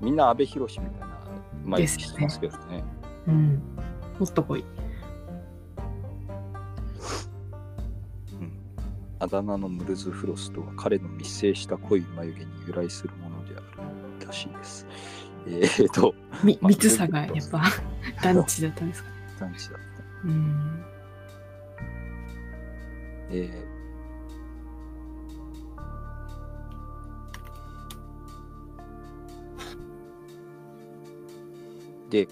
[0.00, 1.08] みんな阿部寛みたいな
[1.64, 2.84] 眉毛してますけどね。
[3.26, 3.62] うん。
[4.18, 4.60] もっと濃い。
[4.60, 4.64] う
[8.44, 8.52] ん
[9.18, 13.60] あだ名のムルズフロスとは彼の密生した濃い眉毛に由来するものであ
[14.20, 14.86] るらしいです。
[15.46, 17.64] えー、と、みまあ密さがやっぱ
[18.22, 19.10] 団地だったんですか？
[19.10, 19.16] ね。
[19.40, 20.28] 男子だった。
[20.28, 20.84] うん。
[23.32, 23.69] えー
[32.11, 32.28] で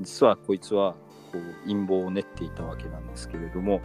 [0.00, 0.94] 実はこいつは
[1.32, 3.80] こう陰謀を練っていたわけなんですけれども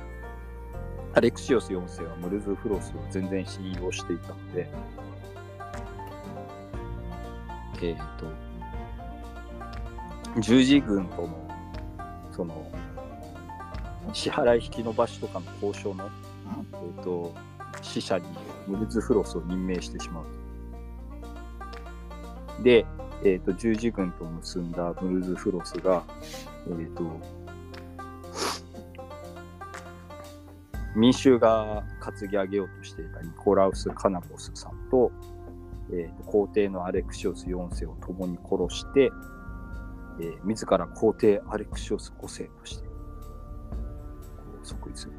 [1.13, 4.69] アレクシオス4世はムルズフロスを全然信用していたので
[7.81, 8.25] えっ、と
[10.41, 11.47] 十字軍との
[12.31, 12.71] その
[14.13, 16.09] 支払い引き延ばしとかの交渉の、
[16.73, 17.33] えー、と
[17.81, 18.25] 死者に
[18.67, 20.25] ムルズフロスを任命してしまう。
[22.63, 22.85] で、
[23.23, 26.03] えー、と十字軍と結んだムルズフロスが、
[26.67, 27.03] えー、と
[30.95, 35.11] 民衆が担ぎ上げようとしていたニコラウス・カナボスさんと,、
[35.91, 39.11] えー、と皇帝のアレクシオス4世を共に殺して、
[40.21, 42.85] えー自ら皇帝アレクシオス5世として
[44.63, 45.13] 即位する。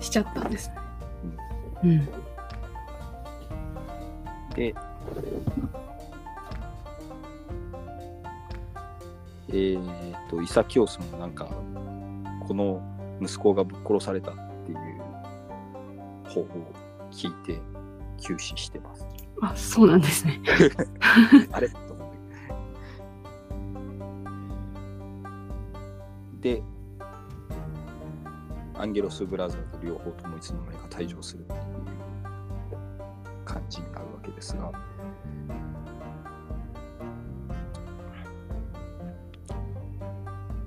[0.00, 0.81] しちゃったんですね。
[1.84, 2.06] うん。
[4.54, 4.74] で、
[9.48, 11.48] えー、と、イサキオスもなんか、
[12.46, 12.82] この
[13.20, 14.78] 息子がぶっ殺されたっていう
[16.24, 16.72] 方法を
[17.10, 17.60] 聞いて
[18.20, 19.06] 急死してます。
[19.42, 20.40] あ、そうなんですね。
[21.52, 21.70] あれ？
[26.40, 26.62] で、
[28.74, 31.44] アンゲロス・ブラザーズ両方ともいつの間にか退場する
[34.42, 34.72] ですが、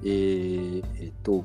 [0.02, 1.44] えー、えっと、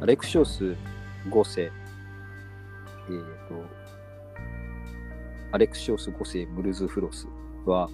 [0.00, 0.74] アレクシオス
[1.28, 3.62] 5世、えー、と、
[5.52, 7.28] アレクシオス5世ムルズフロス
[7.66, 7.90] は、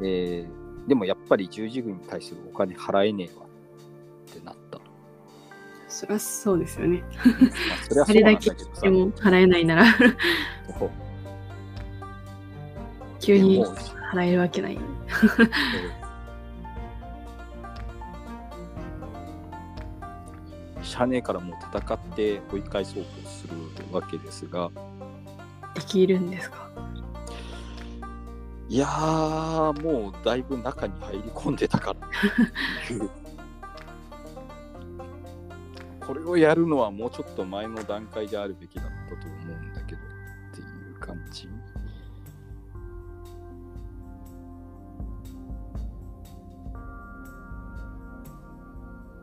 [0.00, 0.57] えー
[0.88, 3.44] でもやっぱり十字軍に対するお金払えねえわ。
[3.44, 4.82] ってなったと。
[5.86, 7.02] そりゃそうですよね。
[7.02, 9.84] まあ、それはあそうれだけでも払えないなら。
[13.20, 13.64] 急に
[14.12, 14.78] 払えるわけない。
[20.82, 23.54] シャネからもう戦って追い返そうとする
[23.92, 24.70] わけですが、
[25.74, 26.67] できるんですか？
[28.68, 32.08] いやー、もうだいぶ中に入り込んでたから。
[36.06, 41.48] これをやるのはもうちょっと前の段階であるべきだったと思うんだけどっていう感じ。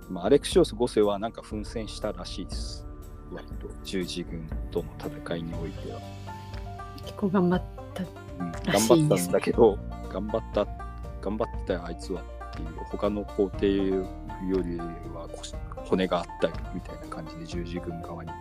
[0.10, 2.88] まあ、アレクシオス5世はなんか奮戦したらしいです。
[3.32, 6.00] 割と十字軍との戦いにおいては。
[6.98, 7.75] 結構頑張っ
[8.38, 9.78] 頑張ったんだけど、
[10.12, 10.66] 頑張った、
[11.22, 14.06] 頑張ってたよ、あいつはっていう、他の皇帝よ
[14.64, 15.42] りはこ
[15.86, 18.32] 骨があったよみたいな感じで十字軍側に。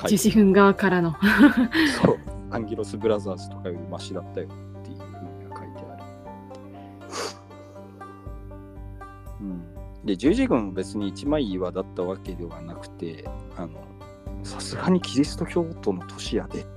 [0.00, 1.16] 書いて自軍側からの。
[2.02, 2.18] そう、
[2.50, 6.04] アンゲロス・ブラザーズとかよりマシだったよっていうふうには書いてある。
[9.40, 13.24] うん、で、十字軍も別に一枚岩だったわけではなくて、
[13.56, 13.70] あの、
[14.44, 16.68] さすがにキリスト教徒の都市やでって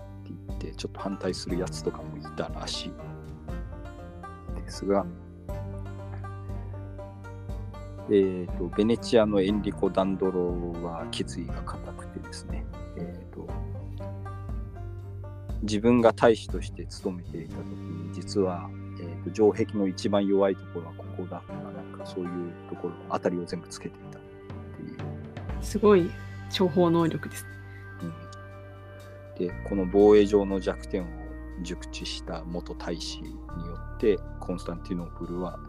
[0.48, 2.94] 言って、ちょっと反対するやつとかもいたらしい。
[4.56, 5.06] ですが、
[8.10, 12.66] えー、とベネチアのエンリコ・ダンドロは決意が固くてですね、
[12.98, 13.48] えー、と
[15.62, 18.70] 自分が大使として務めていた時に実は、
[19.00, 22.30] えー、と城壁の一番弱いところはここだとかなんかそういう
[22.70, 24.98] ところあたりを全部つけていたっていう、
[25.62, 26.12] すごい
[26.50, 27.46] 諜報能力です。
[28.02, 31.21] うん、でこの防衛上の弱点を
[31.64, 35.60] 熟知した元大使によってコンスタンティノープルは、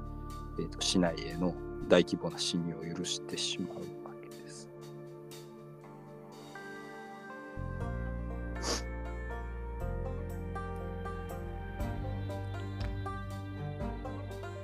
[0.59, 1.55] えー、と市内への
[1.89, 3.83] 大規模な侵入を許してしまうわ
[4.23, 4.71] けです。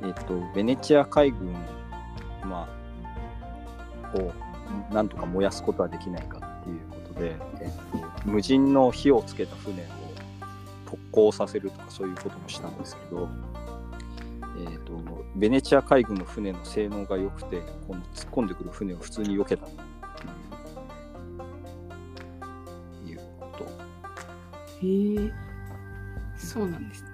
[0.02, 1.52] えっと、ベネチア海軍、
[2.44, 2.68] ま
[4.14, 4.32] あ、を
[4.92, 9.97] なんとか燃やすことはできないかっていうことで、えっと、無人の火をつけた船を
[11.10, 13.28] 特攻させるとかそういうこともしたんですけど、
[14.70, 14.92] えっと、
[15.34, 19.74] ベネチア海軍の船の性能が良くて、この突っ込んでくる船を普通に避けたって
[23.06, 23.64] いういうこと。
[24.86, 25.32] へえ。
[26.36, 27.08] そうなんですね。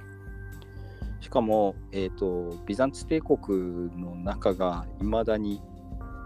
[1.20, 5.60] しかも、えー、とビザンツ帝国の中がいまだに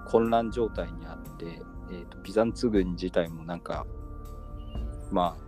[0.09, 1.47] 混乱状態にあって、
[1.91, 3.87] えー、とビザンツ軍自体もなんか
[5.11, 5.48] まあ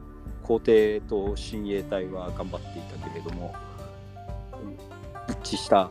[0.50, 3.54] 皇帝と親衛隊は頑張っていたけれども
[5.42, 5.88] 一致した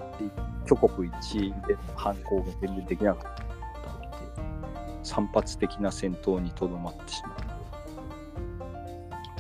[0.66, 3.44] 挙国一致での反抗が全然できなかった
[3.94, 4.08] ので
[5.02, 7.38] 散発的な戦闘にとどまってしま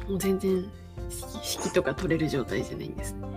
[0.08, 0.12] う。
[0.12, 0.70] もう全然指
[1.70, 3.28] 揮とか取れる状態じゃないんですね。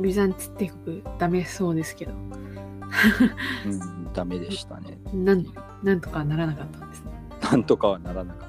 [0.00, 4.98] ビザンツ帝国ダメそうですけど、うん、ダメでしたね。
[5.12, 5.44] なん
[5.82, 7.10] なんとかならなかったんですね。
[7.40, 8.48] なんとかはならなかっ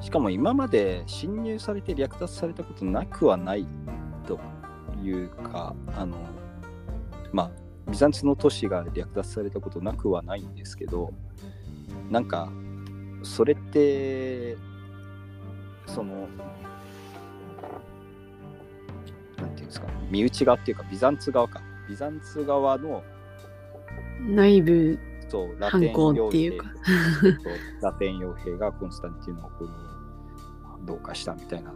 [0.00, 3.66] しかも今まで侵入されて略奪されたことなくはない
[4.26, 4.40] と
[5.02, 6.16] いうか、あの、
[7.32, 7.50] まあ、
[7.90, 11.12] ビザンツの都市が略奪されたことなくはないんですけど、
[12.10, 12.50] なんか、
[13.22, 14.56] それって、
[15.86, 16.28] その、
[19.70, 21.62] ですか、身内側っていうか、ビザンツ側か。
[21.88, 23.02] ビザンツ側の
[24.20, 24.98] 内部
[25.30, 26.66] そう、ラテン反抗傭兵っていうか
[27.82, 29.72] ラテン傭兵がコンスタンティノープルを
[30.86, 31.72] どうかしたみたいな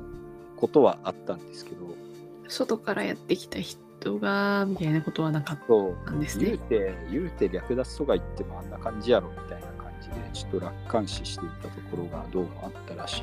[0.56, 1.86] ことはあったんですけど、
[2.48, 5.58] 外からやってきた人がみたいなことはなかっ
[6.04, 6.46] たんですね。
[6.46, 13.22] 言うて、言うて略奪とか言ってもあんな感じやろみたいな感じで、ちょっと楽観視していたところがどうもあったらし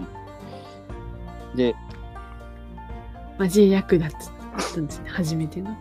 [1.54, 1.58] い。
[1.58, 1.76] で、
[3.38, 5.76] マジ役立つっったんですね、初めての。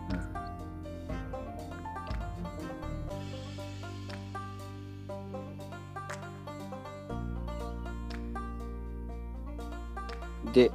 [10.53, 10.71] で、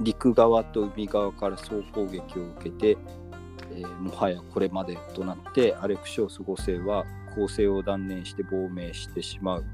[0.00, 2.96] 陸側と海側から総攻撃を受けて、
[3.72, 7.04] えーもはやこれまでとなってアレクシオス5世は
[7.34, 9.64] 攻勢を断念して亡命してしまう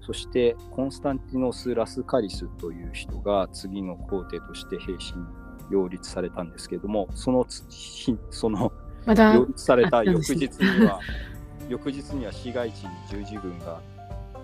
[0.00, 5.24] そしてコンスタンティノス・ラスカリスという人が次の皇帝として兵士に
[5.70, 8.72] 擁立されたんですけれどもそのつひその
[9.04, 11.00] まだ擁立された翌日には
[11.68, 13.80] 翌日には市街地に十字軍が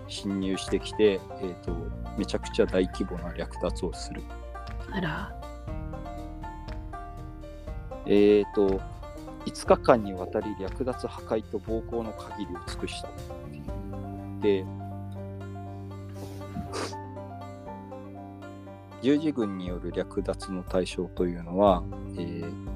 [0.07, 1.75] 侵入してきて、えー、と
[2.17, 4.21] めちゃくちゃ大規模な略奪をする。
[4.91, 5.35] あら、
[8.05, 8.81] えー、と
[9.45, 13.09] 5日間にわたり略奪破壊と暴行の限りを尽くした。
[14.41, 14.65] で
[19.01, 21.83] 十字軍による略奪の対象というのは、
[22.17, 22.69] えー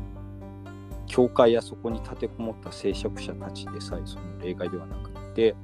[1.06, 5.56] 教会やそこに立てこもった聖職者たちでさえその例外ではなくて、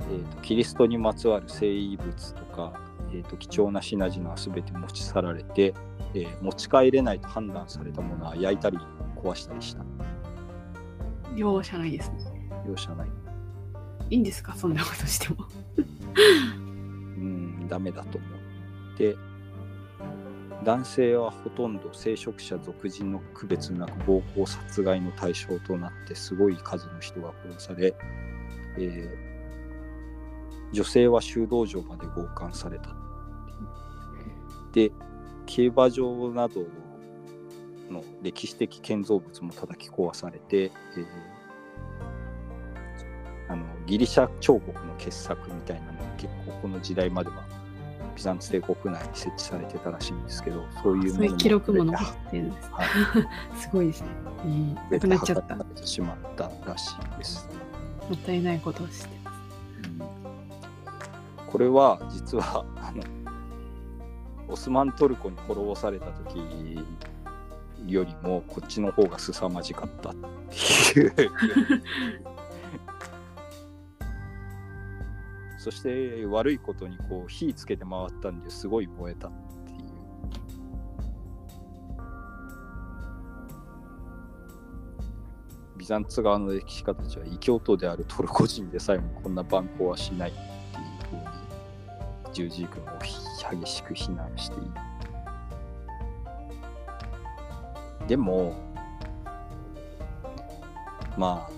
[0.00, 2.72] えーとキリストにまつわる聖遺物とか、
[3.10, 5.74] えーと貴重な品々は全て持ち去られて、
[6.14, 8.78] えー持ち帰れないと判断されたものは焼いたり
[9.16, 9.82] 壊したりした
[11.34, 12.18] 容赦ないですね。
[12.68, 13.08] 容赦ない
[14.10, 15.48] いいんですか、そんなことしても。
[17.16, 18.31] うんダメだと思う
[19.02, 19.16] で
[20.64, 27.94] 男性はほとんど聖職者俗人の区別なく暴行殺害の対象となってすごい数の人が殺され、
[28.78, 29.32] えー
[30.72, 32.96] 女性は修道場まで強姦された
[34.72, 34.90] で
[35.44, 36.62] 競馬場など
[37.90, 41.32] の歴史的建造物も叩き壊されて、えー
[43.48, 47.41] あのギリシャ彫刻の傑作みたいなのが結構この時代までは
[48.14, 52.68] ビザンツ帝国内に設置されてたらしいんですけどそういうそういう記録も残はってるんです。
[53.56, 54.08] い すごいですね。
[54.44, 55.56] いいなくなっちゃった。
[55.56, 57.48] てしまったらしいです。
[58.12, 59.42] ったいないことをしてます。
[61.50, 63.02] これは実はあの
[64.48, 66.78] オスマントルコに滅ぼされた時
[67.86, 70.14] よりもこっちの方が凄まじかったっ
[70.94, 71.14] ていう
[75.62, 79.30] そして悪いことにこう火つけて回ったんですごい燃えたっ
[79.64, 79.78] ていう。
[85.76, 90.46] ビザンツ側の歴史家たちは異教徒であるトルコ人でさえもこんな蛮行はしないっていう
[91.10, 91.22] ふうに
[92.34, 94.64] 十字軍を激しく非難している。
[98.08, 98.56] でも
[101.16, 101.52] まあ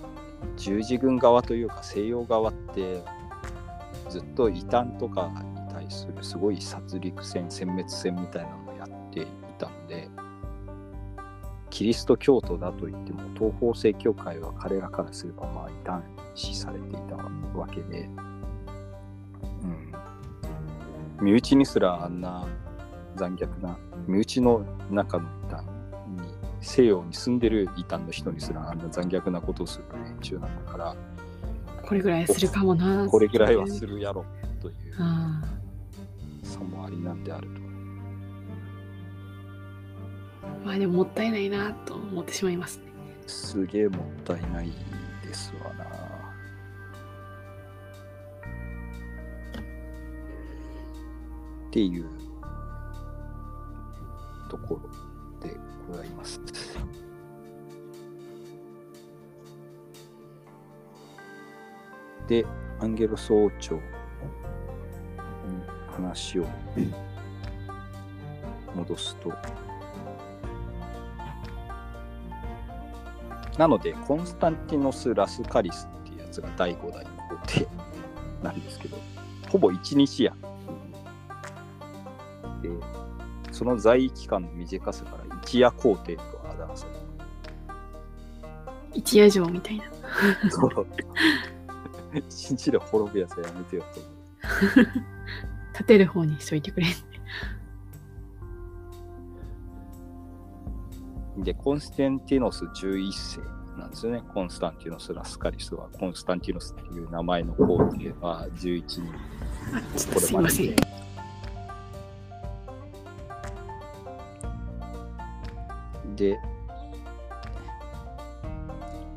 [0.57, 3.14] 十字軍側というか西洋側って
[4.15, 5.29] ずっと異端とか
[5.67, 10.09] に対するすごい殺戮戦殲滅戦みたいなのをやっていたので
[11.69, 16.01] キリスト教徒だと言っても東方正教会は彼らからすればまあ異端
[16.33, 18.09] 視されていたわけで、
[21.19, 22.47] うん、身内にすらあんな
[23.17, 25.69] 残虐な身内の中の異端に
[26.61, 30.95] 西洋に住んでる異端の人にすらあんな残虐なことをする連中なんだから
[31.85, 33.07] これぐらいするかもな。
[33.07, 34.25] これぐらいはするやろ
[34.61, 35.43] というあ
[36.43, 37.61] 差もありなんであると。
[40.43, 42.85] あまあでももったいないなと思ってしまいますね。
[43.27, 44.71] すげえもったいない
[45.23, 45.85] ですわな。
[51.67, 52.05] っていう
[54.49, 54.89] ところ
[62.27, 62.45] で、
[62.79, 63.81] アンゲロス王朝に
[65.95, 66.45] 話を
[68.75, 69.31] 戻すと、
[73.57, 77.11] なので、コンスタンティノス・ラスカリスっていうやつが第5代皇
[77.47, 77.67] 帝
[78.43, 78.97] なんですけど、
[79.49, 80.33] ほぼ一日や。
[82.61, 82.69] で、
[83.51, 86.91] その在位期間の短さから一夜皇帝と表され
[88.95, 89.83] 一夜城みたいな。
[89.85, 89.91] る。
[90.49, 90.87] そう。
[92.15, 94.13] 一日で滅ぶやつはやめてよと思う。
[95.73, 96.87] 立てる方にしといてくれ。
[101.37, 103.41] で、コンスタンティノス11世
[103.77, 104.23] なんですよね。
[104.33, 109.03] コンスタンティノス・ラスカリスは、コンスタンティノスっていう名前の皇帝は11人。
[109.73, 110.75] あちょっとすいません。
[116.15, 116.39] で、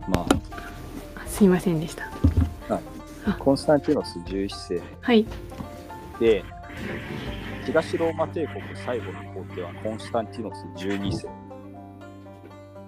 [0.09, 0.26] ま
[1.14, 2.17] あすいませんでした。
[3.26, 5.26] あ、コンスタンティノス11世はい。
[6.20, 6.44] で、
[7.66, 11.28] 東ローマ帝国最後の皇帝はコンスタンティノス12世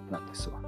[0.09, 0.59] なんですわ。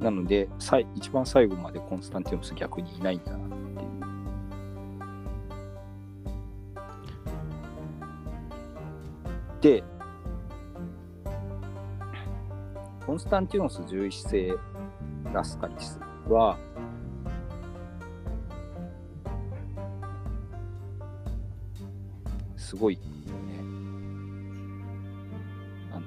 [0.00, 3.48] なので、さい一番最後までコンスタンティノス逆にいないんだなっ
[9.60, 9.78] ていう。
[9.80, 9.84] で、
[13.04, 14.58] コンスタンティノス11世
[15.32, 15.98] ラスカリス
[16.28, 16.56] は、
[22.68, 23.00] すごい、ね、
[25.90, 26.02] あの、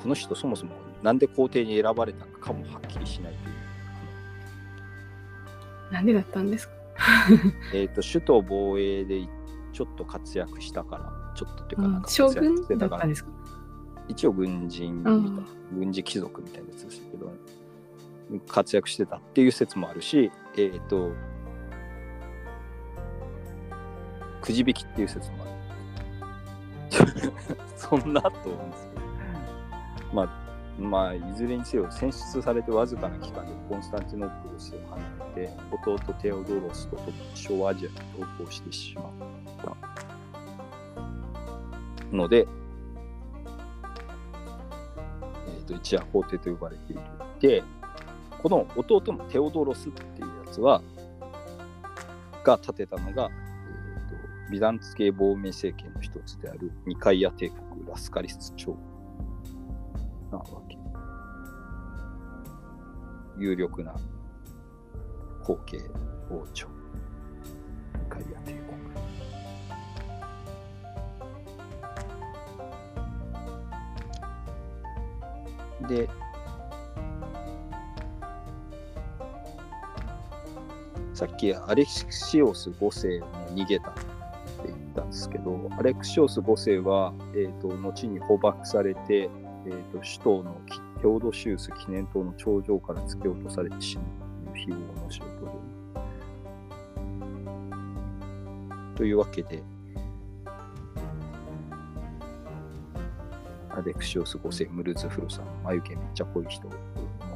[0.00, 3.52] この人そもそもなんで皇帝に選ばれたかもはっきりしないとい
[5.90, 5.92] う。
[5.92, 6.74] なんでだったんですか？
[7.74, 9.26] えっ、と、首都防衛で
[9.72, 13.30] ちょっと活躍したから、ちょっとっていうか、なんか将活躍軍してたからだったんですか？
[14.06, 15.42] 一応軍人みたいな、
[15.76, 17.32] 軍事貴族みたいなやつでしたけど、
[18.46, 21.10] 活躍してたっていう説もあるし、えっ、と、
[24.48, 27.32] くじ引きっていう説もある。
[27.76, 29.02] そんなと思うんですけど。
[30.14, 30.28] まあ、
[30.80, 35.02] まあ、いずれにせよ、選出されてわずかな期間でコンスタンティノープルスを離
[35.36, 39.04] れて、弟テオドロスと共に小アジアに逃亡してしまっ
[42.10, 42.48] たので、
[45.46, 47.02] えー、と一夜皇帝と呼ばれている。
[47.38, 47.62] で、
[48.42, 50.80] この弟のテオドロスっていうやつは、
[52.42, 53.28] が建てたのが、
[54.50, 58.74] ビザンツ系亡命政権の一つであるニカイア帝国ラスカリス朝
[60.32, 60.78] なわけ。
[63.36, 63.94] 有力な
[65.44, 65.78] 後継
[66.30, 66.66] 王朝。
[66.66, 66.72] ニ
[68.08, 68.54] カイア帝
[75.82, 75.88] 国。
[75.88, 76.08] で、
[81.14, 83.94] さっきアレクシオス5世も逃げた
[84.98, 89.30] たんですけど、アレクシオス5世は、えー、と後に捕獲されて、
[89.66, 90.60] えー、と首都の
[91.00, 94.04] テオドシウス記念塔の頂上から突き落とされて死ぬ
[94.52, 95.50] という非業の仕事で。
[98.96, 99.62] というわけで、
[103.70, 106.74] アレクシオス5世、ムルズフルさん、眉毛めっちゃ濃い人も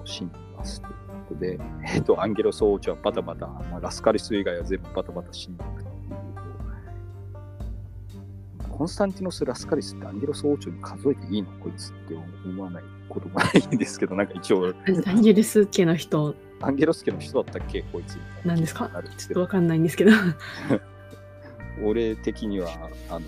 [0.05, 0.95] 死にますという
[1.29, 1.61] ことで、
[1.95, 5.92] えっと、アンゲロス王朝はバタバタ、まあ、ラスカリス以外は全部バタバタ死んでくという。
[8.83, 14.75] コンスタンティノス・ラスカリスってアンゲロス王朝に数えていいのこいつって思わないこともないんですけど、なんか一応、
[15.07, 20.11] アンゲルス家の人アンゲロス家の人だったっけこいつみたいななんですかちょっとわかんないんですけど。
[21.85, 22.71] 俺的には、
[23.09, 23.27] あの、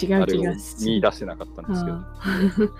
[0.00, 2.72] 違う気がす見出せなかったんですけど、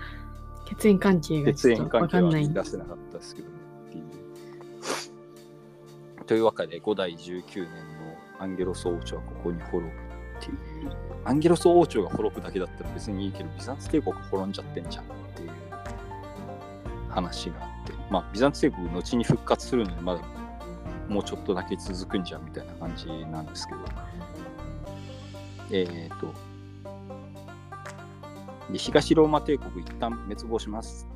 [0.79, 2.53] 血縁関係が血ちょっと縁関係はわかんない見。
[2.53, 3.53] 出せなかったですけどね。
[6.25, 10.06] というわけで、5代19年のアンゲロス王朝はここに滅ぶ
[10.37, 10.57] っていう。
[11.25, 15.49] アンゲロス王朝が滅ぶだけだったら別にいいけど、ビザンツ帝国が滅んじゃってんじゃんっていう
[17.09, 20.21] 話があって、まあ、ビザンツ帝国後に復活するのにまだ
[21.09, 23.79] もうちょっとだけ続くんじゃんみたいな感じなんですけど、
[25.71, 26.33] えっ、と、
[28.71, 31.07] で東ローマ帝国一旦滅亡します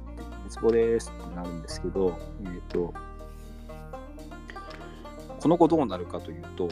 [0.49, 2.93] 滅亡ですってなるんですけど、えー、と。
[5.41, 6.69] この後どうなるかというと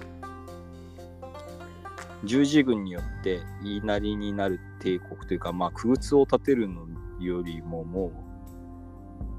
[2.23, 6.85] 十字軍によって言いなりになる帝国というか、まあ、空通を立てるの
[7.19, 8.11] よりもも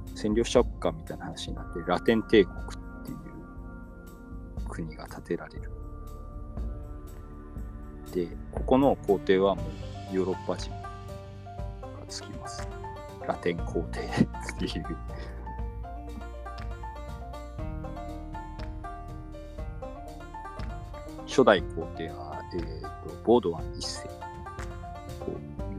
[0.07, 3.19] う占領しちゃおうかみたいな話になってラテン帝国っていう
[4.69, 5.71] 国が建てられる。
[8.13, 9.63] でここの皇帝はも
[10.13, 10.81] うヨーロッパ人が
[12.09, 12.67] つきます。
[13.27, 14.01] ラテン皇帝
[14.55, 14.97] っていう。
[21.31, 24.09] 初代皇帝は、えー、とボードワン一世
[25.25, 25.35] とい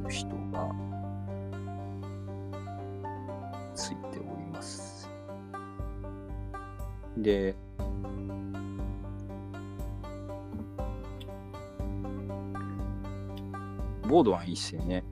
[0.05, 0.71] う人が
[3.75, 5.09] ついております。
[7.17, 7.55] で、
[14.07, 15.03] ボードワン一世ね、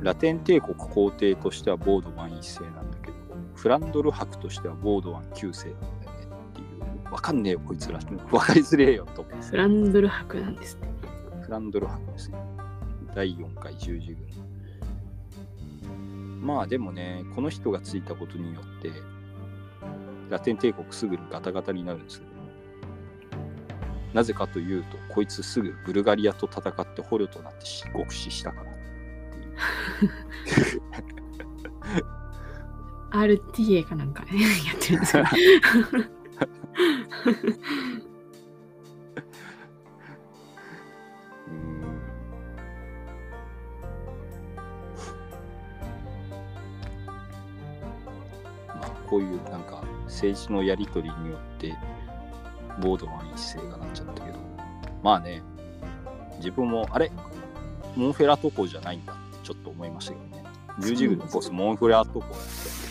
[0.00, 3.16] ラテン帝国皇帝としてはボードワン一世なんだけど、
[3.54, 6.03] フランドル伯としてはボードワン九世なんだよ
[7.04, 7.98] ねっていう、わかんねえよ、こいつら。
[8.30, 9.42] わかりづれえよと思。
[9.42, 10.88] フランドル博なんですね。
[11.42, 12.38] フランドル伯ですね。
[13.14, 14.24] 第4回十字軍。
[16.42, 18.92] まあでもね、この人がついたことによって、
[20.28, 22.24] ラテン帝国すぐにガタガタになるんですよ。
[24.12, 30.82] なぜかというと、こいつすぐブルガリアと戦って捕虜となって死獄死したからっていう。
[33.14, 35.30] RTA かなんかね、やってるんですか。
[37.26, 37.30] う
[41.50, 41.80] ん。
[48.68, 51.74] まあこういうなんか政治のやり取りによって
[52.80, 54.38] ボードマン一世がなっちゃったけど。
[55.02, 55.42] まあね
[56.38, 57.12] 自分もあれ
[57.94, 59.12] モンフェラト港じゃないんだ。
[59.12, 60.44] ってちょっと思いましたけどね。
[60.80, 62.83] 十字軍のボスモンフェラト港やって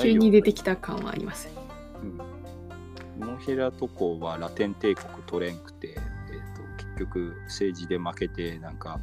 [0.00, 1.48] 急に出てきた感はあります。
[3.18, 9.00] モンヘラト港はラテン帝国取れんくて、えー、と結局政治で負けてなんか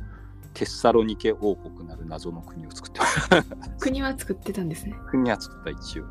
[0.54, 3.30] テッサロニケ王国なる謎の国を作ってます
[3.80, 4.96] 国は作ってたんですね。
[5.10, 6.06] 国は作った一応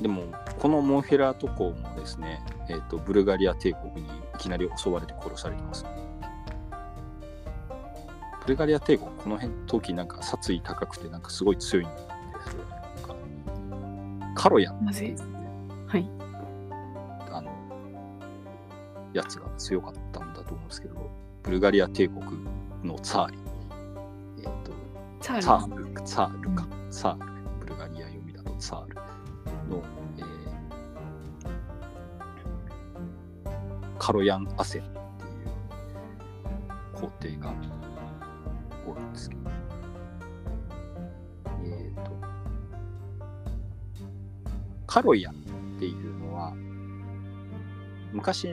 [0.00, 0.24] でも
[0.58, 5.86] このモンフェラト港もですね、えー、とブルガリア帝国にいきなり襲われて殺されてます、
[8.42, 12.08] ブルガリア帝国この辺時なんか殺意高くてなんかすごい強いんですよ。
[12.08, 12.14] ね
[12.70, 13.14] なんか
[14.34, 15.14] カロヤンなぜ？
[15.86, 16.08] はい。
[17.30, 17.52] あの
[19.12, 21.10] やつが強かったんだと思うんですけど
[21.44, 22.24] ブルガリア帝国
[22.82, 23.38] のツァーリ。
[24.38, 24.72] えっ、と
[25.20, 25.86] チャツァール。
[25.86, 27.26] ール、ツァールか、ツァール、
[27.60, 28.94] ブルガリア読みだとツァール
[29.68, 29.82] の、
[33.98, 35.00] カロヤン・アセンっていう
[36.94, 37.52] 皇帝が
[38.86, 39.50] おるんですけど、
[41.64, 42.10] えっ、と、
[44.86, 46.54] カロヤンっていうのは、
[48.12, 48.48] 昔、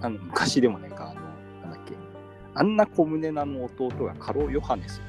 [0.00, 1.20] あの昔でもねか、あの、
[1.62, 1.94] なんだっけ、
[2.54, 5.02] アンナ・コムネナの弟がカロ・ヨハネスっ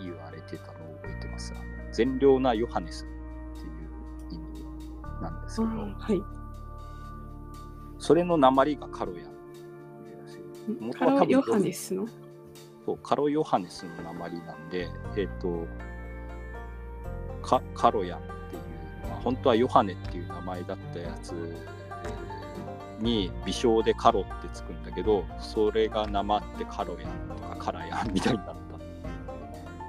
[0.00, 1.52] て言われてたのを覚えてます。
[1.54, 3.06] あの善良なヨハネスっ
[4.28, 4.64] ていう意味
[5.22, 6.35] なんですけど、はい。
[8.06, 9.24] それの鉛がカロヤ
[10.96, 12.06] カロヨハネスの？
[12.84, 15.66] そうカロヨハネスの鉛なんで、えっ、と
[17.42, 18.58] カ、カロヤンってい
[19.02, 21.34] うのは、本当はヨハネっていう名前だったやつ
[23.00, 28.54] に微小でカロってつくんだけど、それがなまってカロヤンとかカラヤンみたいになった。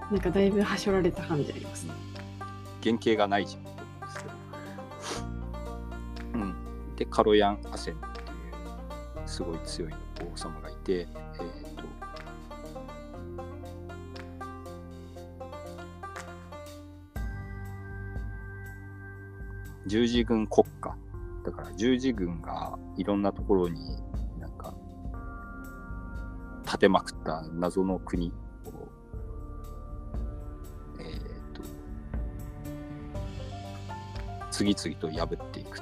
[0.10, 1.94] なんかだいぶはしょられた感じありますね。
[2.84, 3.77] 原型がないじゃん
[6.98, 8.24] で、カロヤン・アセンってい
[9.24, 9.94] うすごい強い
[10.34, 11.08] 王様がいて、えっ、
[11.76, 11.84] と、
[19.86, 20.98] 十字軍国家。
[21.48, 23.80] だから十字軍がいろんなところに
[24.38, 24.76] なんか
[26.66, 28.34] 立てまくった謎の国
[28.66, 28.90] を
[31.00, 31.62] えー、と
[34.52, 35.80] 次々と破っていく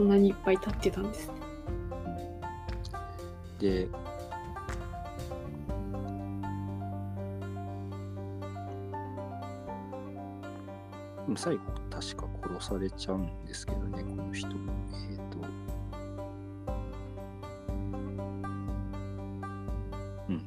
[0.00, 1.34] そんなにいっぱい立ってたんですね。
[3.58, 3.86] で
[11.36, 12.26] 最後確か
[12.58, 15.38] 殺されちゃうんですけどねこの人えっ、と
[20.30, 20.42] うん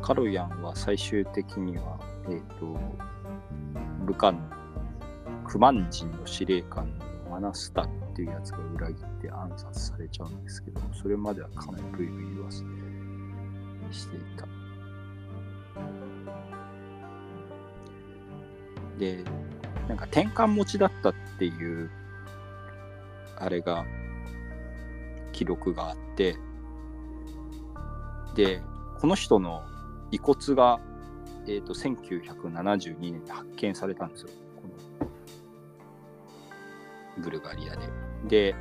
[0.00, 2.00] カロヤンは最終的には
[2.30, 3.08] えっ、と
[4.08, 4.40] 部下の
[5.46, 12.64] クマン人の司令官のマナスタっていうやつが裏切って暗殺されちゃうんですけど、それまではかなりブイブイ言わせ
[13.92, 14.46] していた。
[18.98, 19.22] で、
[19.88, 21.90] なんか転換持ちだったっていう、
[23.36, 23.84] あれが、
[25.32, 26.38] 記録があって、
[28.34, 28.62] で、
[29.00, 29.62] この人の
[30.10, 30.80] 遺骨が、
[31.48, 34.28] えっ、と、1972年に発見されたんですよ。
[34.56, 35.08] この
[37.22, 37.88] ブルガリアで。
[38.28, 38.54] で、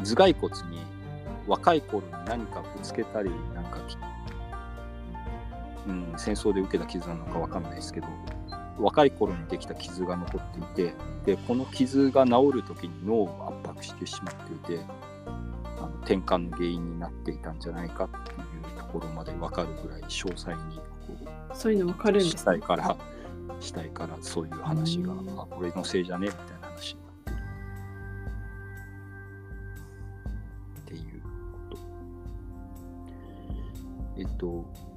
[0.00, 0.80] 頭蓋骨に
[1.46, 3.78] 若い頃に何かぶつけたり、なんか、
[5.86, 8.08] うん、戦争で受けた傷なのかわかんないですけど、
[8.80, 10.94] 若い頃にできた傷が残っていて、
[11.24, 14.84] で、この傷が治るときに脳を圧迫してしまっていて、
[15.78, 18.57] あの転換の原因になっていたんじゃないかっていう
[18.92, 20.76] ころまでわかるぐらい詳細に
[21.06, 21.16] こ
[21.52, 22.58] うそういうのわかるんですね。
[22.58, 22.96] から
[23.60, 27.34] 死体からそういう話が、うんあ俺のせいじゃねみたいな話になっ
[30.84, 31.78] てるっていうこと
[34.18, 34.87] えっと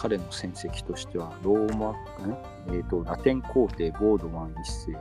[0.00, 1.94] 彼の戦績としては、ローマ、
[2.72, 4.98] えっ、と、ラテン皇帝ボードマン一世、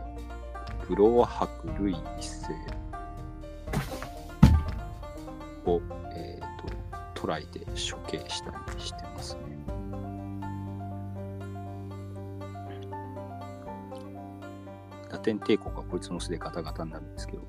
[0.90, 2.54] ブロア伯ルイ一世
[5.66, 5.82] を、
[6.12, 9.42] えー、と捕らえて処刑したりしてますね。
[15.10, 17.44] ラテン帝国はこいつの巣でガタガタになるんですけど、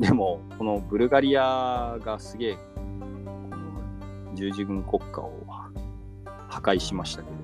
[0.00, 5.44] でも、このブルガリアがすげえ、この十字軍国家を
[6.58, 7.36] 破壊しましたけど、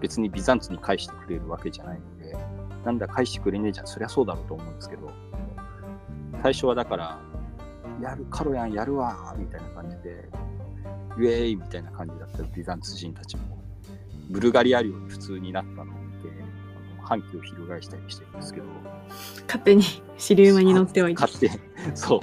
[0.00, 2.36] 別にビザンツに返してくれるわけじゃないので、
[2.84, 5.10] なんだ返してくれねえじゃん、そりゃそうだろうと思うんですけど、
[6.42, 7.18] 最初はだから、
[8.00, 10.28] やる、カロヤンやるわみたいな感じで、
[11.16, 13.58] ウェーイみたいな感じだったビザンツ人たちも、
[14.30, 16.28] ブルガリア領に普通になったのを見て、
[17.02, 18.66] 反旗を翻したりしてるんですけど、
[19.46, 19.82] 勝手に
[20.16, 21.20] 支流馬に乗っておいて。
[21.20, 21.54] 勝手に、
[21.94, 22.20] そう、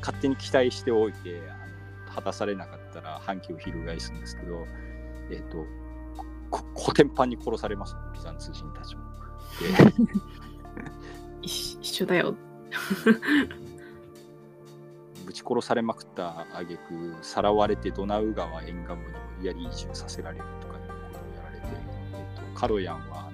[0.00, 1.40] 勝手に期待しておいて、
[2.14, 4.66] 果たされなかったら反旗を翻すんですけど、
[5.30, 5.64] えっ、と、
[6.50, 9.02] こコテンパンに殺されます、ビザンツ人たちも。
[9.60, 9.66] で
[11.42, 12.34] 一一緒だよ。
[15.24, 19.00] ぶち殺されまくった挙句さらわれてドナウ川沿岸部に
[19.38, 21.66] 無理やり移住させられるとかいうことをやられて、
[22.12, 23.30] えーとカロヤンは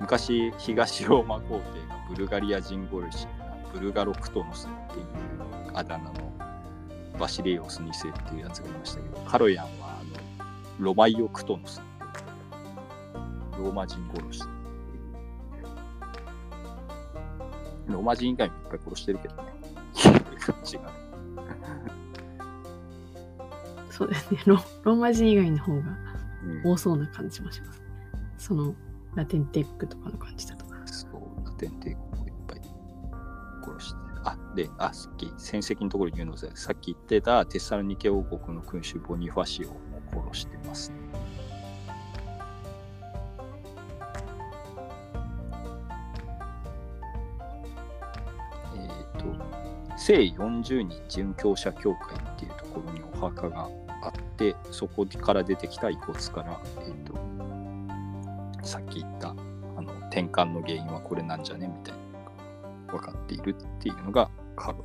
[0.00, 3.26] 昔東ローマ皇帝がブルガリア人殺し
[3.72, 5.06] ブルガロクトノスっていう
[5.74, 6.32] あだ名の
[7.18, 9.95] バシレイオス2世っていうやつがいましたけどカロヤンは
[10.78, 11.82] ロマイオクトノス
[13.58, 14.42] ローマ人殺し
[17.86, 19.42] ローマ人以外もいっぱい殺してるけどね
[20.64, 21.06] 違う
[23.96, 24.42] そうですね。
[24.44, 25.82] ロローマ人以外の方が
[26.44, 27.82] うん多そうな感じもします。
[28.36, 28.74] その
[29.14, 30.66] ラテンテックとかの感じだと。
[30.84, 32.60] そう、ラテン帝国をいっぱい
[33.64, 33.98] 殺して。
[34.24, 39.80] あ、で、あ、さっき戦績のところに言うので、さっき言ってたテサロニケ王国の君主ボニファシオも
[40.30, 40.92] 殺してます。
[48.74, 49.24] えっ、と、
[49.96, 53.68] 聖40人殉教者教会っていうところにお墓が
[54.02, 57.14] あって、そこから出てきた遺骨から、えっ、と、
[58.62, 59.34] さっき言ったあ
[59.80, 61.68] の転換の原因はこれなんじゃね？
[61.68, 64.84] みたいなのが分かっているっていうのがカロ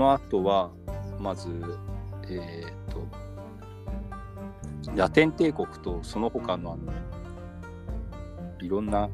[0.00, 0.70] の後は、
[1.18, 1.50] まず、
[2.30, 3.06] えーと、
[4.96, 6.90] ラテン帝国とその他のあの、
[8.62, 9.10] いろんな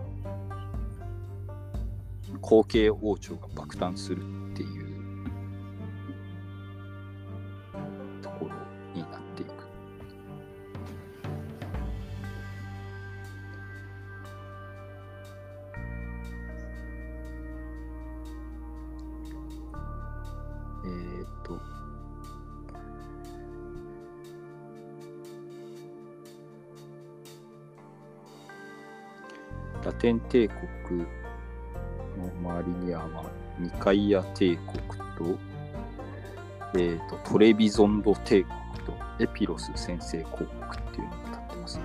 [2.40, 4.22] 後継王朝が爆誕する。
[30.06, 30.48] ラテン帝
[30.86, 33.24] 国の周りには、まあ、
[33.58, 34.78] ミカイア帝国
[35.18, 35.38] と,、
[36.74, 38.54] えー、とトレビゾンド帝国
[38.86, 41.84] とエピロス先制公国っていうのが立ってます、ね。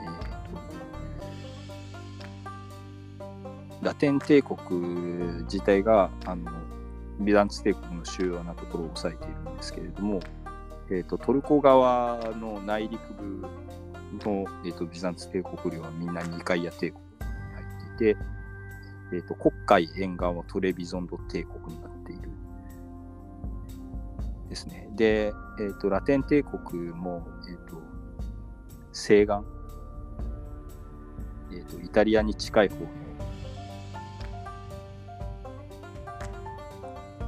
[0.00, 0.54] えー
[3.80, 4.58] とラテン帝国
[5.42, 6.50] 自体があの
[7.20, 10.20] ビザンツ帝国の主要なところを抑えているんですけれども、
[10.88, 13.46] えー、とトルコ側の内陸部
[14.12, 17.08] の、えー、とビザンツ帝国領はみんなニカイア帝国に
[17.54, 18.20] 入っていて、
[19.12, 22.30] えー、と黒海沿岸はトレビゾンド帝国になっている
[24.48, 24.88] ですね。
[24.94, 27.80] で、えー、とラテン帝国も、えー、と
[28.92, 29.36] 西岸、
[31.50, 32.86] えー、とイタリアに近い方の、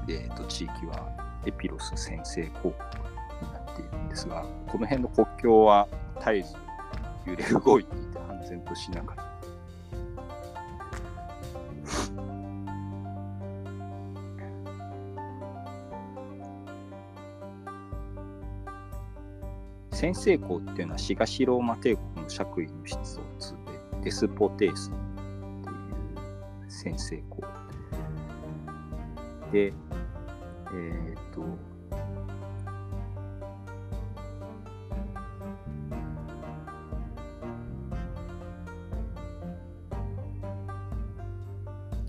[0.08, 1.08] えー、と地域は
[1.46, 2.72] エピロス先制公国
[3.42, 6.63] になっているんですが、この辺の国境は絶えず
[7.26, 9.24] 揺れ動いていて安全としなかった。
[19.94, 23.20] 先制校っていうのは東ローマ帝国の爵位の一つで
[24.02, 25.72] デスポテースってい
[26.66, 27.42] う先制校
[29.50, 31.42] で、えっ、と、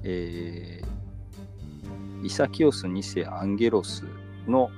[0.07, 4.03] えー、イサキオス2世アンゲロス
[4.47, 4.69] の、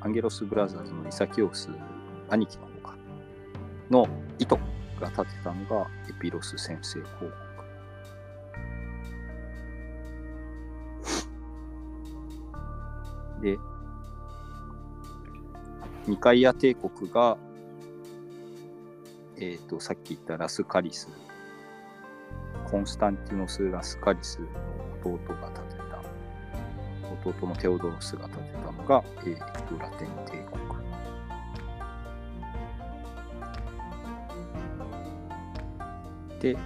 [0.00, 1.70] アンゲロスブラザーズのイサキオス
[2.28, 2.96] 兄貴の方か、
[3.90, 4.06] の
[4.38, 4.58] いと
[5.00, 7.06] が建てたのがエピロス先生公
[13.40, 13.52] 国。
[13.54, 13.58] で、
[16.06, 17.38] ニカイア帝国が、
[19.38, 21.08] えっ、ー、と、さっき言ったラスカリス、
[22.70, 24.46] コンスタンティノス・ラスカリスの
[25.14, 26.02] 弟が建てた、
[27.30, 30.32] 弟のテオドロスが建てたのが、えー、ラテン帝
[36.40, 36.54] 国。
[36.54, 36.56] で、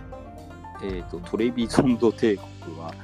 [0.82, 2.94] えーと、トレビゾンド帝国は、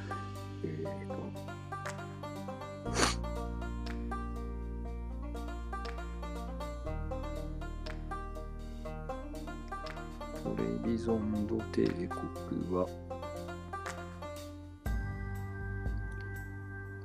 [11.07, 12.85] ゾンド帝国は、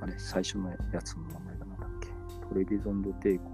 [0.00, 2.08] あれ、最初のやつの名前がなんだっけ？
[2.48, 3.46] トレビゾンド帝国、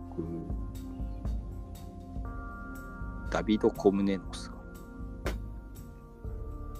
[3.30, 4.51] ダビド・コムネノス。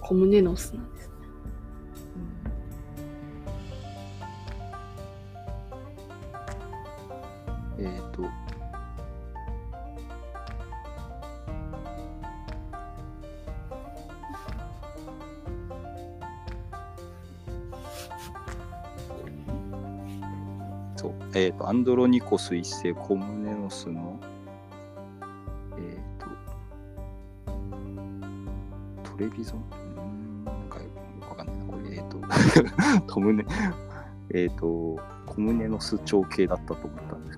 [0.01, 1.18] コムネノスなんですね。
[21.69, 24.19] アンドロニコス一世コムネノスの、
[25.77, 26.23] えっ、ー、
[29.03, 29.63] と、トレビゾン？
[29.97, 30.85] うんなんかよ
[31.21, 31.65] くわかんないな。
[31.65, 32.17] これ、えっ、ー、と、
[33.13, 33.45] トムネ、
[34.33, 37.37] えっ、と、コムネノス長系だったと思ったんです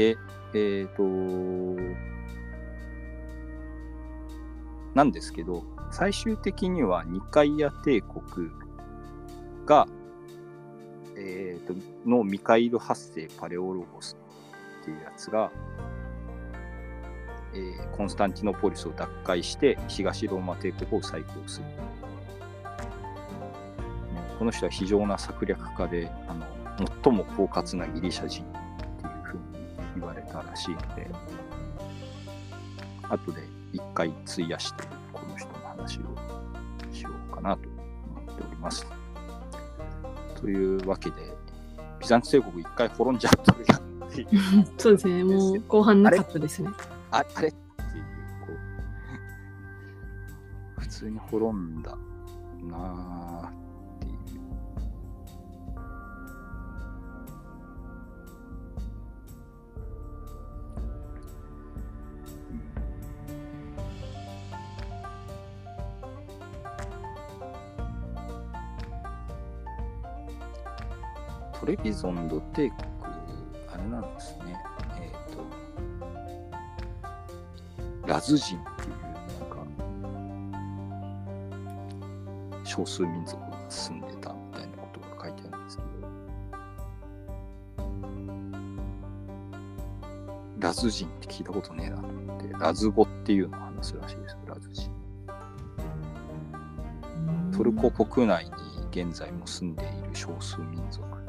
[0.00, 0.16] で、
[0.54, 1.02] えっ、ー、と、
[4.94, 8.48] なんですけど、最終的にはニカイア帝国
[9.66, 9.86] が、
[11.18, 11.74] えーと、
[12.08, 14.16] のミカイル8世パレオロゴス
[14.80, 15.52] っていうやつが、
[17.52, 21.66] えー、コンスタンティノポリスを奪回して東ローマ帝国を再興する。
[24.38, 26.46] この人は非常な策略家であの
[27.02, 28.42] 最も狡猾なギリシャ人
[30.30, 31.10] たらしいので
[33.08, 36.02] 後で一回費やしてこの人の話を
[36.92, 38.86] しようかなと思っております。
[40.36, 41.16] というわけで
[42.00, 43.80] ビザンツ帝国一回滅んじゃっとるやん
[44.78, 46.70] そうですねもう後半なかったですね。
[47.10, 47.48] ああれ？
[47.48, 47.56] って
[47.98, 48.04] いう
[48.46, 48.52] こ
[50.78, 51.98] う普通に滅んだな
[53.44, 53.52] あ
[71.60, 72.80] トレビゾンド帝国、
[73.70, 74.56] あれなんですね。
[74.98, 75.44] えっ、ー、と、
[78.06, 78.92] ラズ人っていう、
[79.40, 79.58] なんか、
[82.64, 85.90] 少数民族が住んでたみたいなことが書いてあるんですけど、
[90.60, 94.90] ラズ人って聞いたことねえなと思って、ラズ語っていうのを話すらしいです、ラズ人。
[97.54, 98.52] トルコ国内に
[98.90, 101.19] 現在も住んでいる少数民族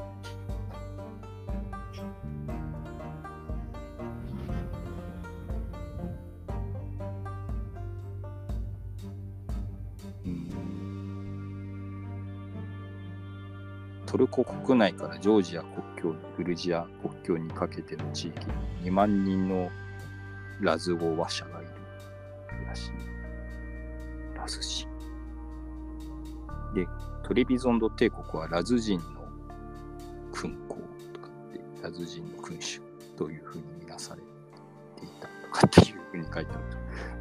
[14.11, 18.45] トルコ国内からジョージア国境、グルジア国境にかけての地域
[18.83, 19.69] に2万人の
[20.59, 21.71] ラズ語話者がいる
[22.67, 22.91] らしい。
[24.35, 24.89] ラズ人。
[26.75, 26.85] で、
[27.23, 29.05] トリビゾンド帝国はラズ人の
[30.33, 30.75] 君公
[31.13, 32.81] とかって、ラズ人の君主
[33.15, 34.21] というふうに見なされ
[34.99, 36.77] ていた とかっていうふうに書いてあると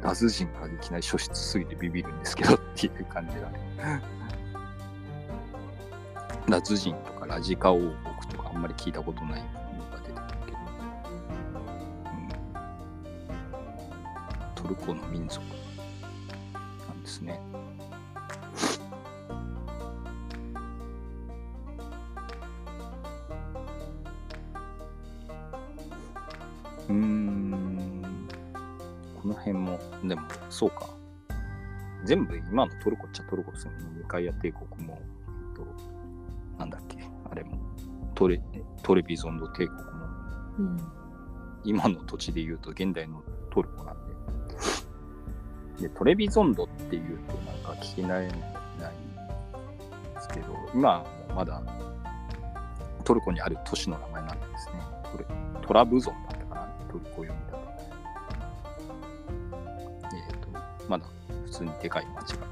[0.09, 4.01] ラズ人がいきなり初出すぎてビビるんですけどっていう感じだね。
[6.47, 7.91] ラズ人とかラジカ王国
[8.29, 10.57] とかあんまり聞いたことないものが出てくるけど、
[14.57, 15.41] うん、トルコの民族
[16.87, 17.39] なんですね。
[26.89, 27.41] うん
[29.21, 30.89] この辺も、でも、そうか。
[32.03, 33.77] 全部今のトルコっちゃトルコですよね。
[33.95, 34.99] ニカイア帝国も、
[38.21, 38.39] トレ
[38.83, 39.83] トレビゾンド帝国も、
[40.59, 40.77] うん。
[41.63, 43.95] 今の土地で言うと現代のトルコなん
[45.79, 45.87] で。
[45.87, 48.37] で、トレビゾンドっていうとなんか聞き慣れない
[50.13, 51.03] ですけど、今
[51.35, 51.63] まだ
[53.03, 54.73] トルコにある都市の名前なんですね。
[55.11, 55.25] トレ
[55.65, 57.59] トラブゾンだったかな、トルコ読みだと。
[60.15, 61.07] えっ、と、まだ
[61.45, 62.50] 普通にでかい町が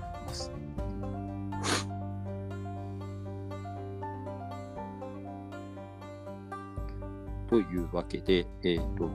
[7.50, 9.10] というわけで、えっ、と、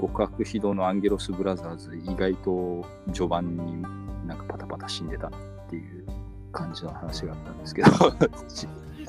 [0.00, 3.82] 極悪非道のアンゲロス・ブラザーズ、意外と序盤に
[4.26, 6.06] なんかパタパタ死んでたなっていう
[6.52, 7.90] 感じの話があったんですけど、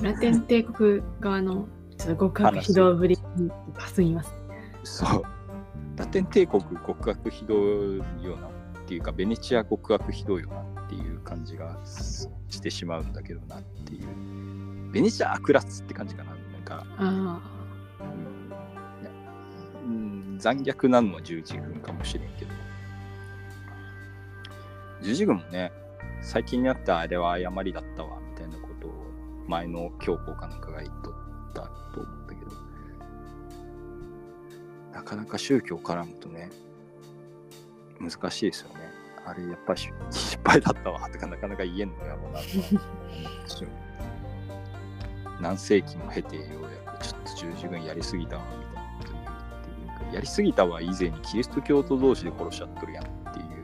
[0.02, 1.68] ラテン帝国側の
[1.98, 4.34] ちょっと極悪非道ぶりにパスみます。
[4.84, 5.22] そう。
[5.96, 8.50] ラテン帝国極悪非道ようなっ
[8.86, 14.92] ていうか、ベネチア極悪非道よなっていう感じがしてしまうんだけどなっていう。
[14.92, 16.30] ベネチアアクラッツって感じかな。
[16.30, 17.38] なんか、あうんうん、
[20.42, 22.50] 残虐なのは十字軍かもしれんけど。
[25.00, 25.70] 十字軍もね、
[26.20, 28.92] 最近になったあれは誤りだったわみたいなことを
[29.46, 31.14] 前の教皇かなんかが言っとっ
[31.54, 31.62] た
[31.94, 32.50] と思うんだけど、
[34.92, 36.50] なかなか宗教絡むとね、
[38.00, 38.90] 難しいですよね。
[39.24, 39.80] あれやっぱり
[40.10, 42.46] 失敗だったわとかなかなか言えんのやろうなと。
[45.40, 46.46] 何世紀も経てよう
[46.86, 48.61] やくちょっと十字軍やりすぎたわ
[50.12, 53.62] やりすぎたわ以前にキリスト教徒同士で殺しちゃっとるやんっていう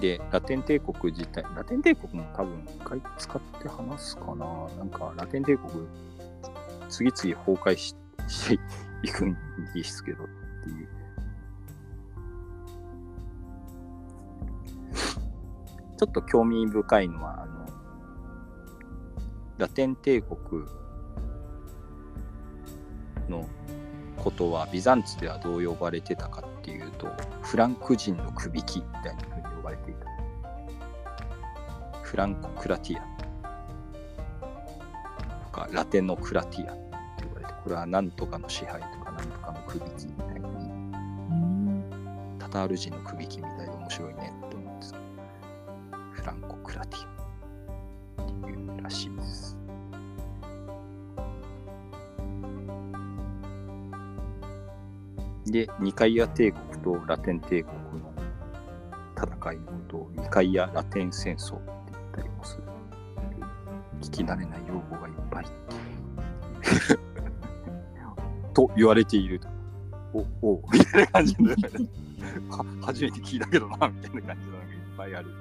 [0.00, 4.66] で、ラテン帝国自体、ラテン帝国も多分一回使って話すかな。
[4.78, 5.86] なんか、ラテン帝国、
[6.88, 7.94] 次々崩壊し
[8.28, 8.60] して
[9.02, 9.36] いくん
[9.74, 10.26] ですけどっ
[10.64, 10.99] ていう。
[16.00, 17.66] ちょっと興味深いのは、あの、
[19.58, 20.64] ラテン帝国
[23.28, 23.46] の
[24.16, 27.06] ことはビザンツではどう呼ばれてたかっていうと、
[27.42, 30.06] フランク人のくびきみたいな風に呼ばれていた。
[32.02, 33.02] フランコクラティア
[35.44, 36.76] とか、ラテノクラティアっ
[37.18, 40.44] て呼ばれて、これはなんとかの支配とかなんとかのくびきみたいに、う
[41.34, 42.36] ん。
[42.38, 44.39] タタール人のくびきみたいで面白いね
[55.50, 58.12] で、ニカイア帝国とラテン帝国の
[59.16, 62.62] 戦いのことをニカイア・ラテン戦争って言ったりもする。
[64.00, 65.46] 聞き慣れない用語がいっぱい。
[68.54, 69.48] と言われていると。
[70.12, 71.42] お、お、みたいな感じで、
[72.82, 75.28] 初めて聞いたけどな、みたいな感じのがいっぱいある。
[75.28, 75.34] いっ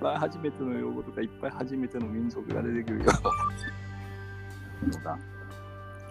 [0.00, 3.12] ぱい初めての用語とか、いっぱい初めての民族が出てくるよ。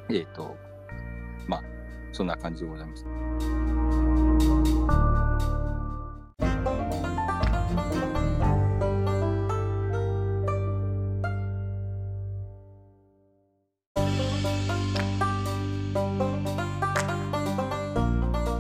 [0.10, 0.56] えっ、と、
[1.48, 1.64] まあ、
[2.12, 3.06] そんな感じでございます。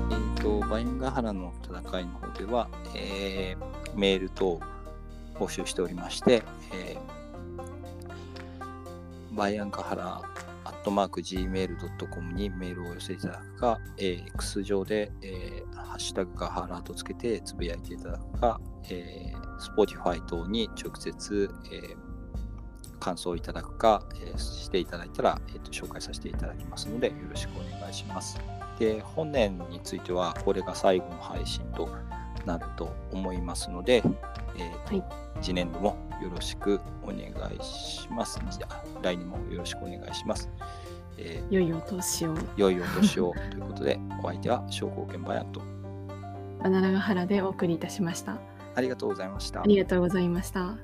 [0.09, 4.61] えっ、と、バインガハラの戦いの方では、えーメール等を
[5.35, 7.21] 募集しておりまして、えー
[9.35, 10.21] バイアンガハラ
[10.81, 18.59] ットマーク Gmail.com にメールを寄せていただくか、えー X 上で、えーハッシュタグガハラとつけてつぶやいていただくか、
[18.89, 22.11] えー Spotify 等に直接、えー
[22.99, 28.39] 感想をいただくか、えーしていただいたら、えーと紹介させていただきますのでよろしくお願いします。
[28.79, 31.89] で、本年についてはこれが最後の配信と
[32.45, 34.03] なると思いますので、
[34.57, 35.03] えーとはい
[35.41, 38.39] 次年度もよろしくお願いします。
[38.51, 40.49] じゃあ来年もよろしくお願いします。
[41.17, 45.61] えー良いお年を良いお年をということで、お相手は商工券バヤンと
[46.63, 48.37] バナナガハラでお送りいたしました。
[48.75, 49.63] ありがとうございましたあ。
[49.65, 50.61] りがとうございました。
[50.61, 50.77] う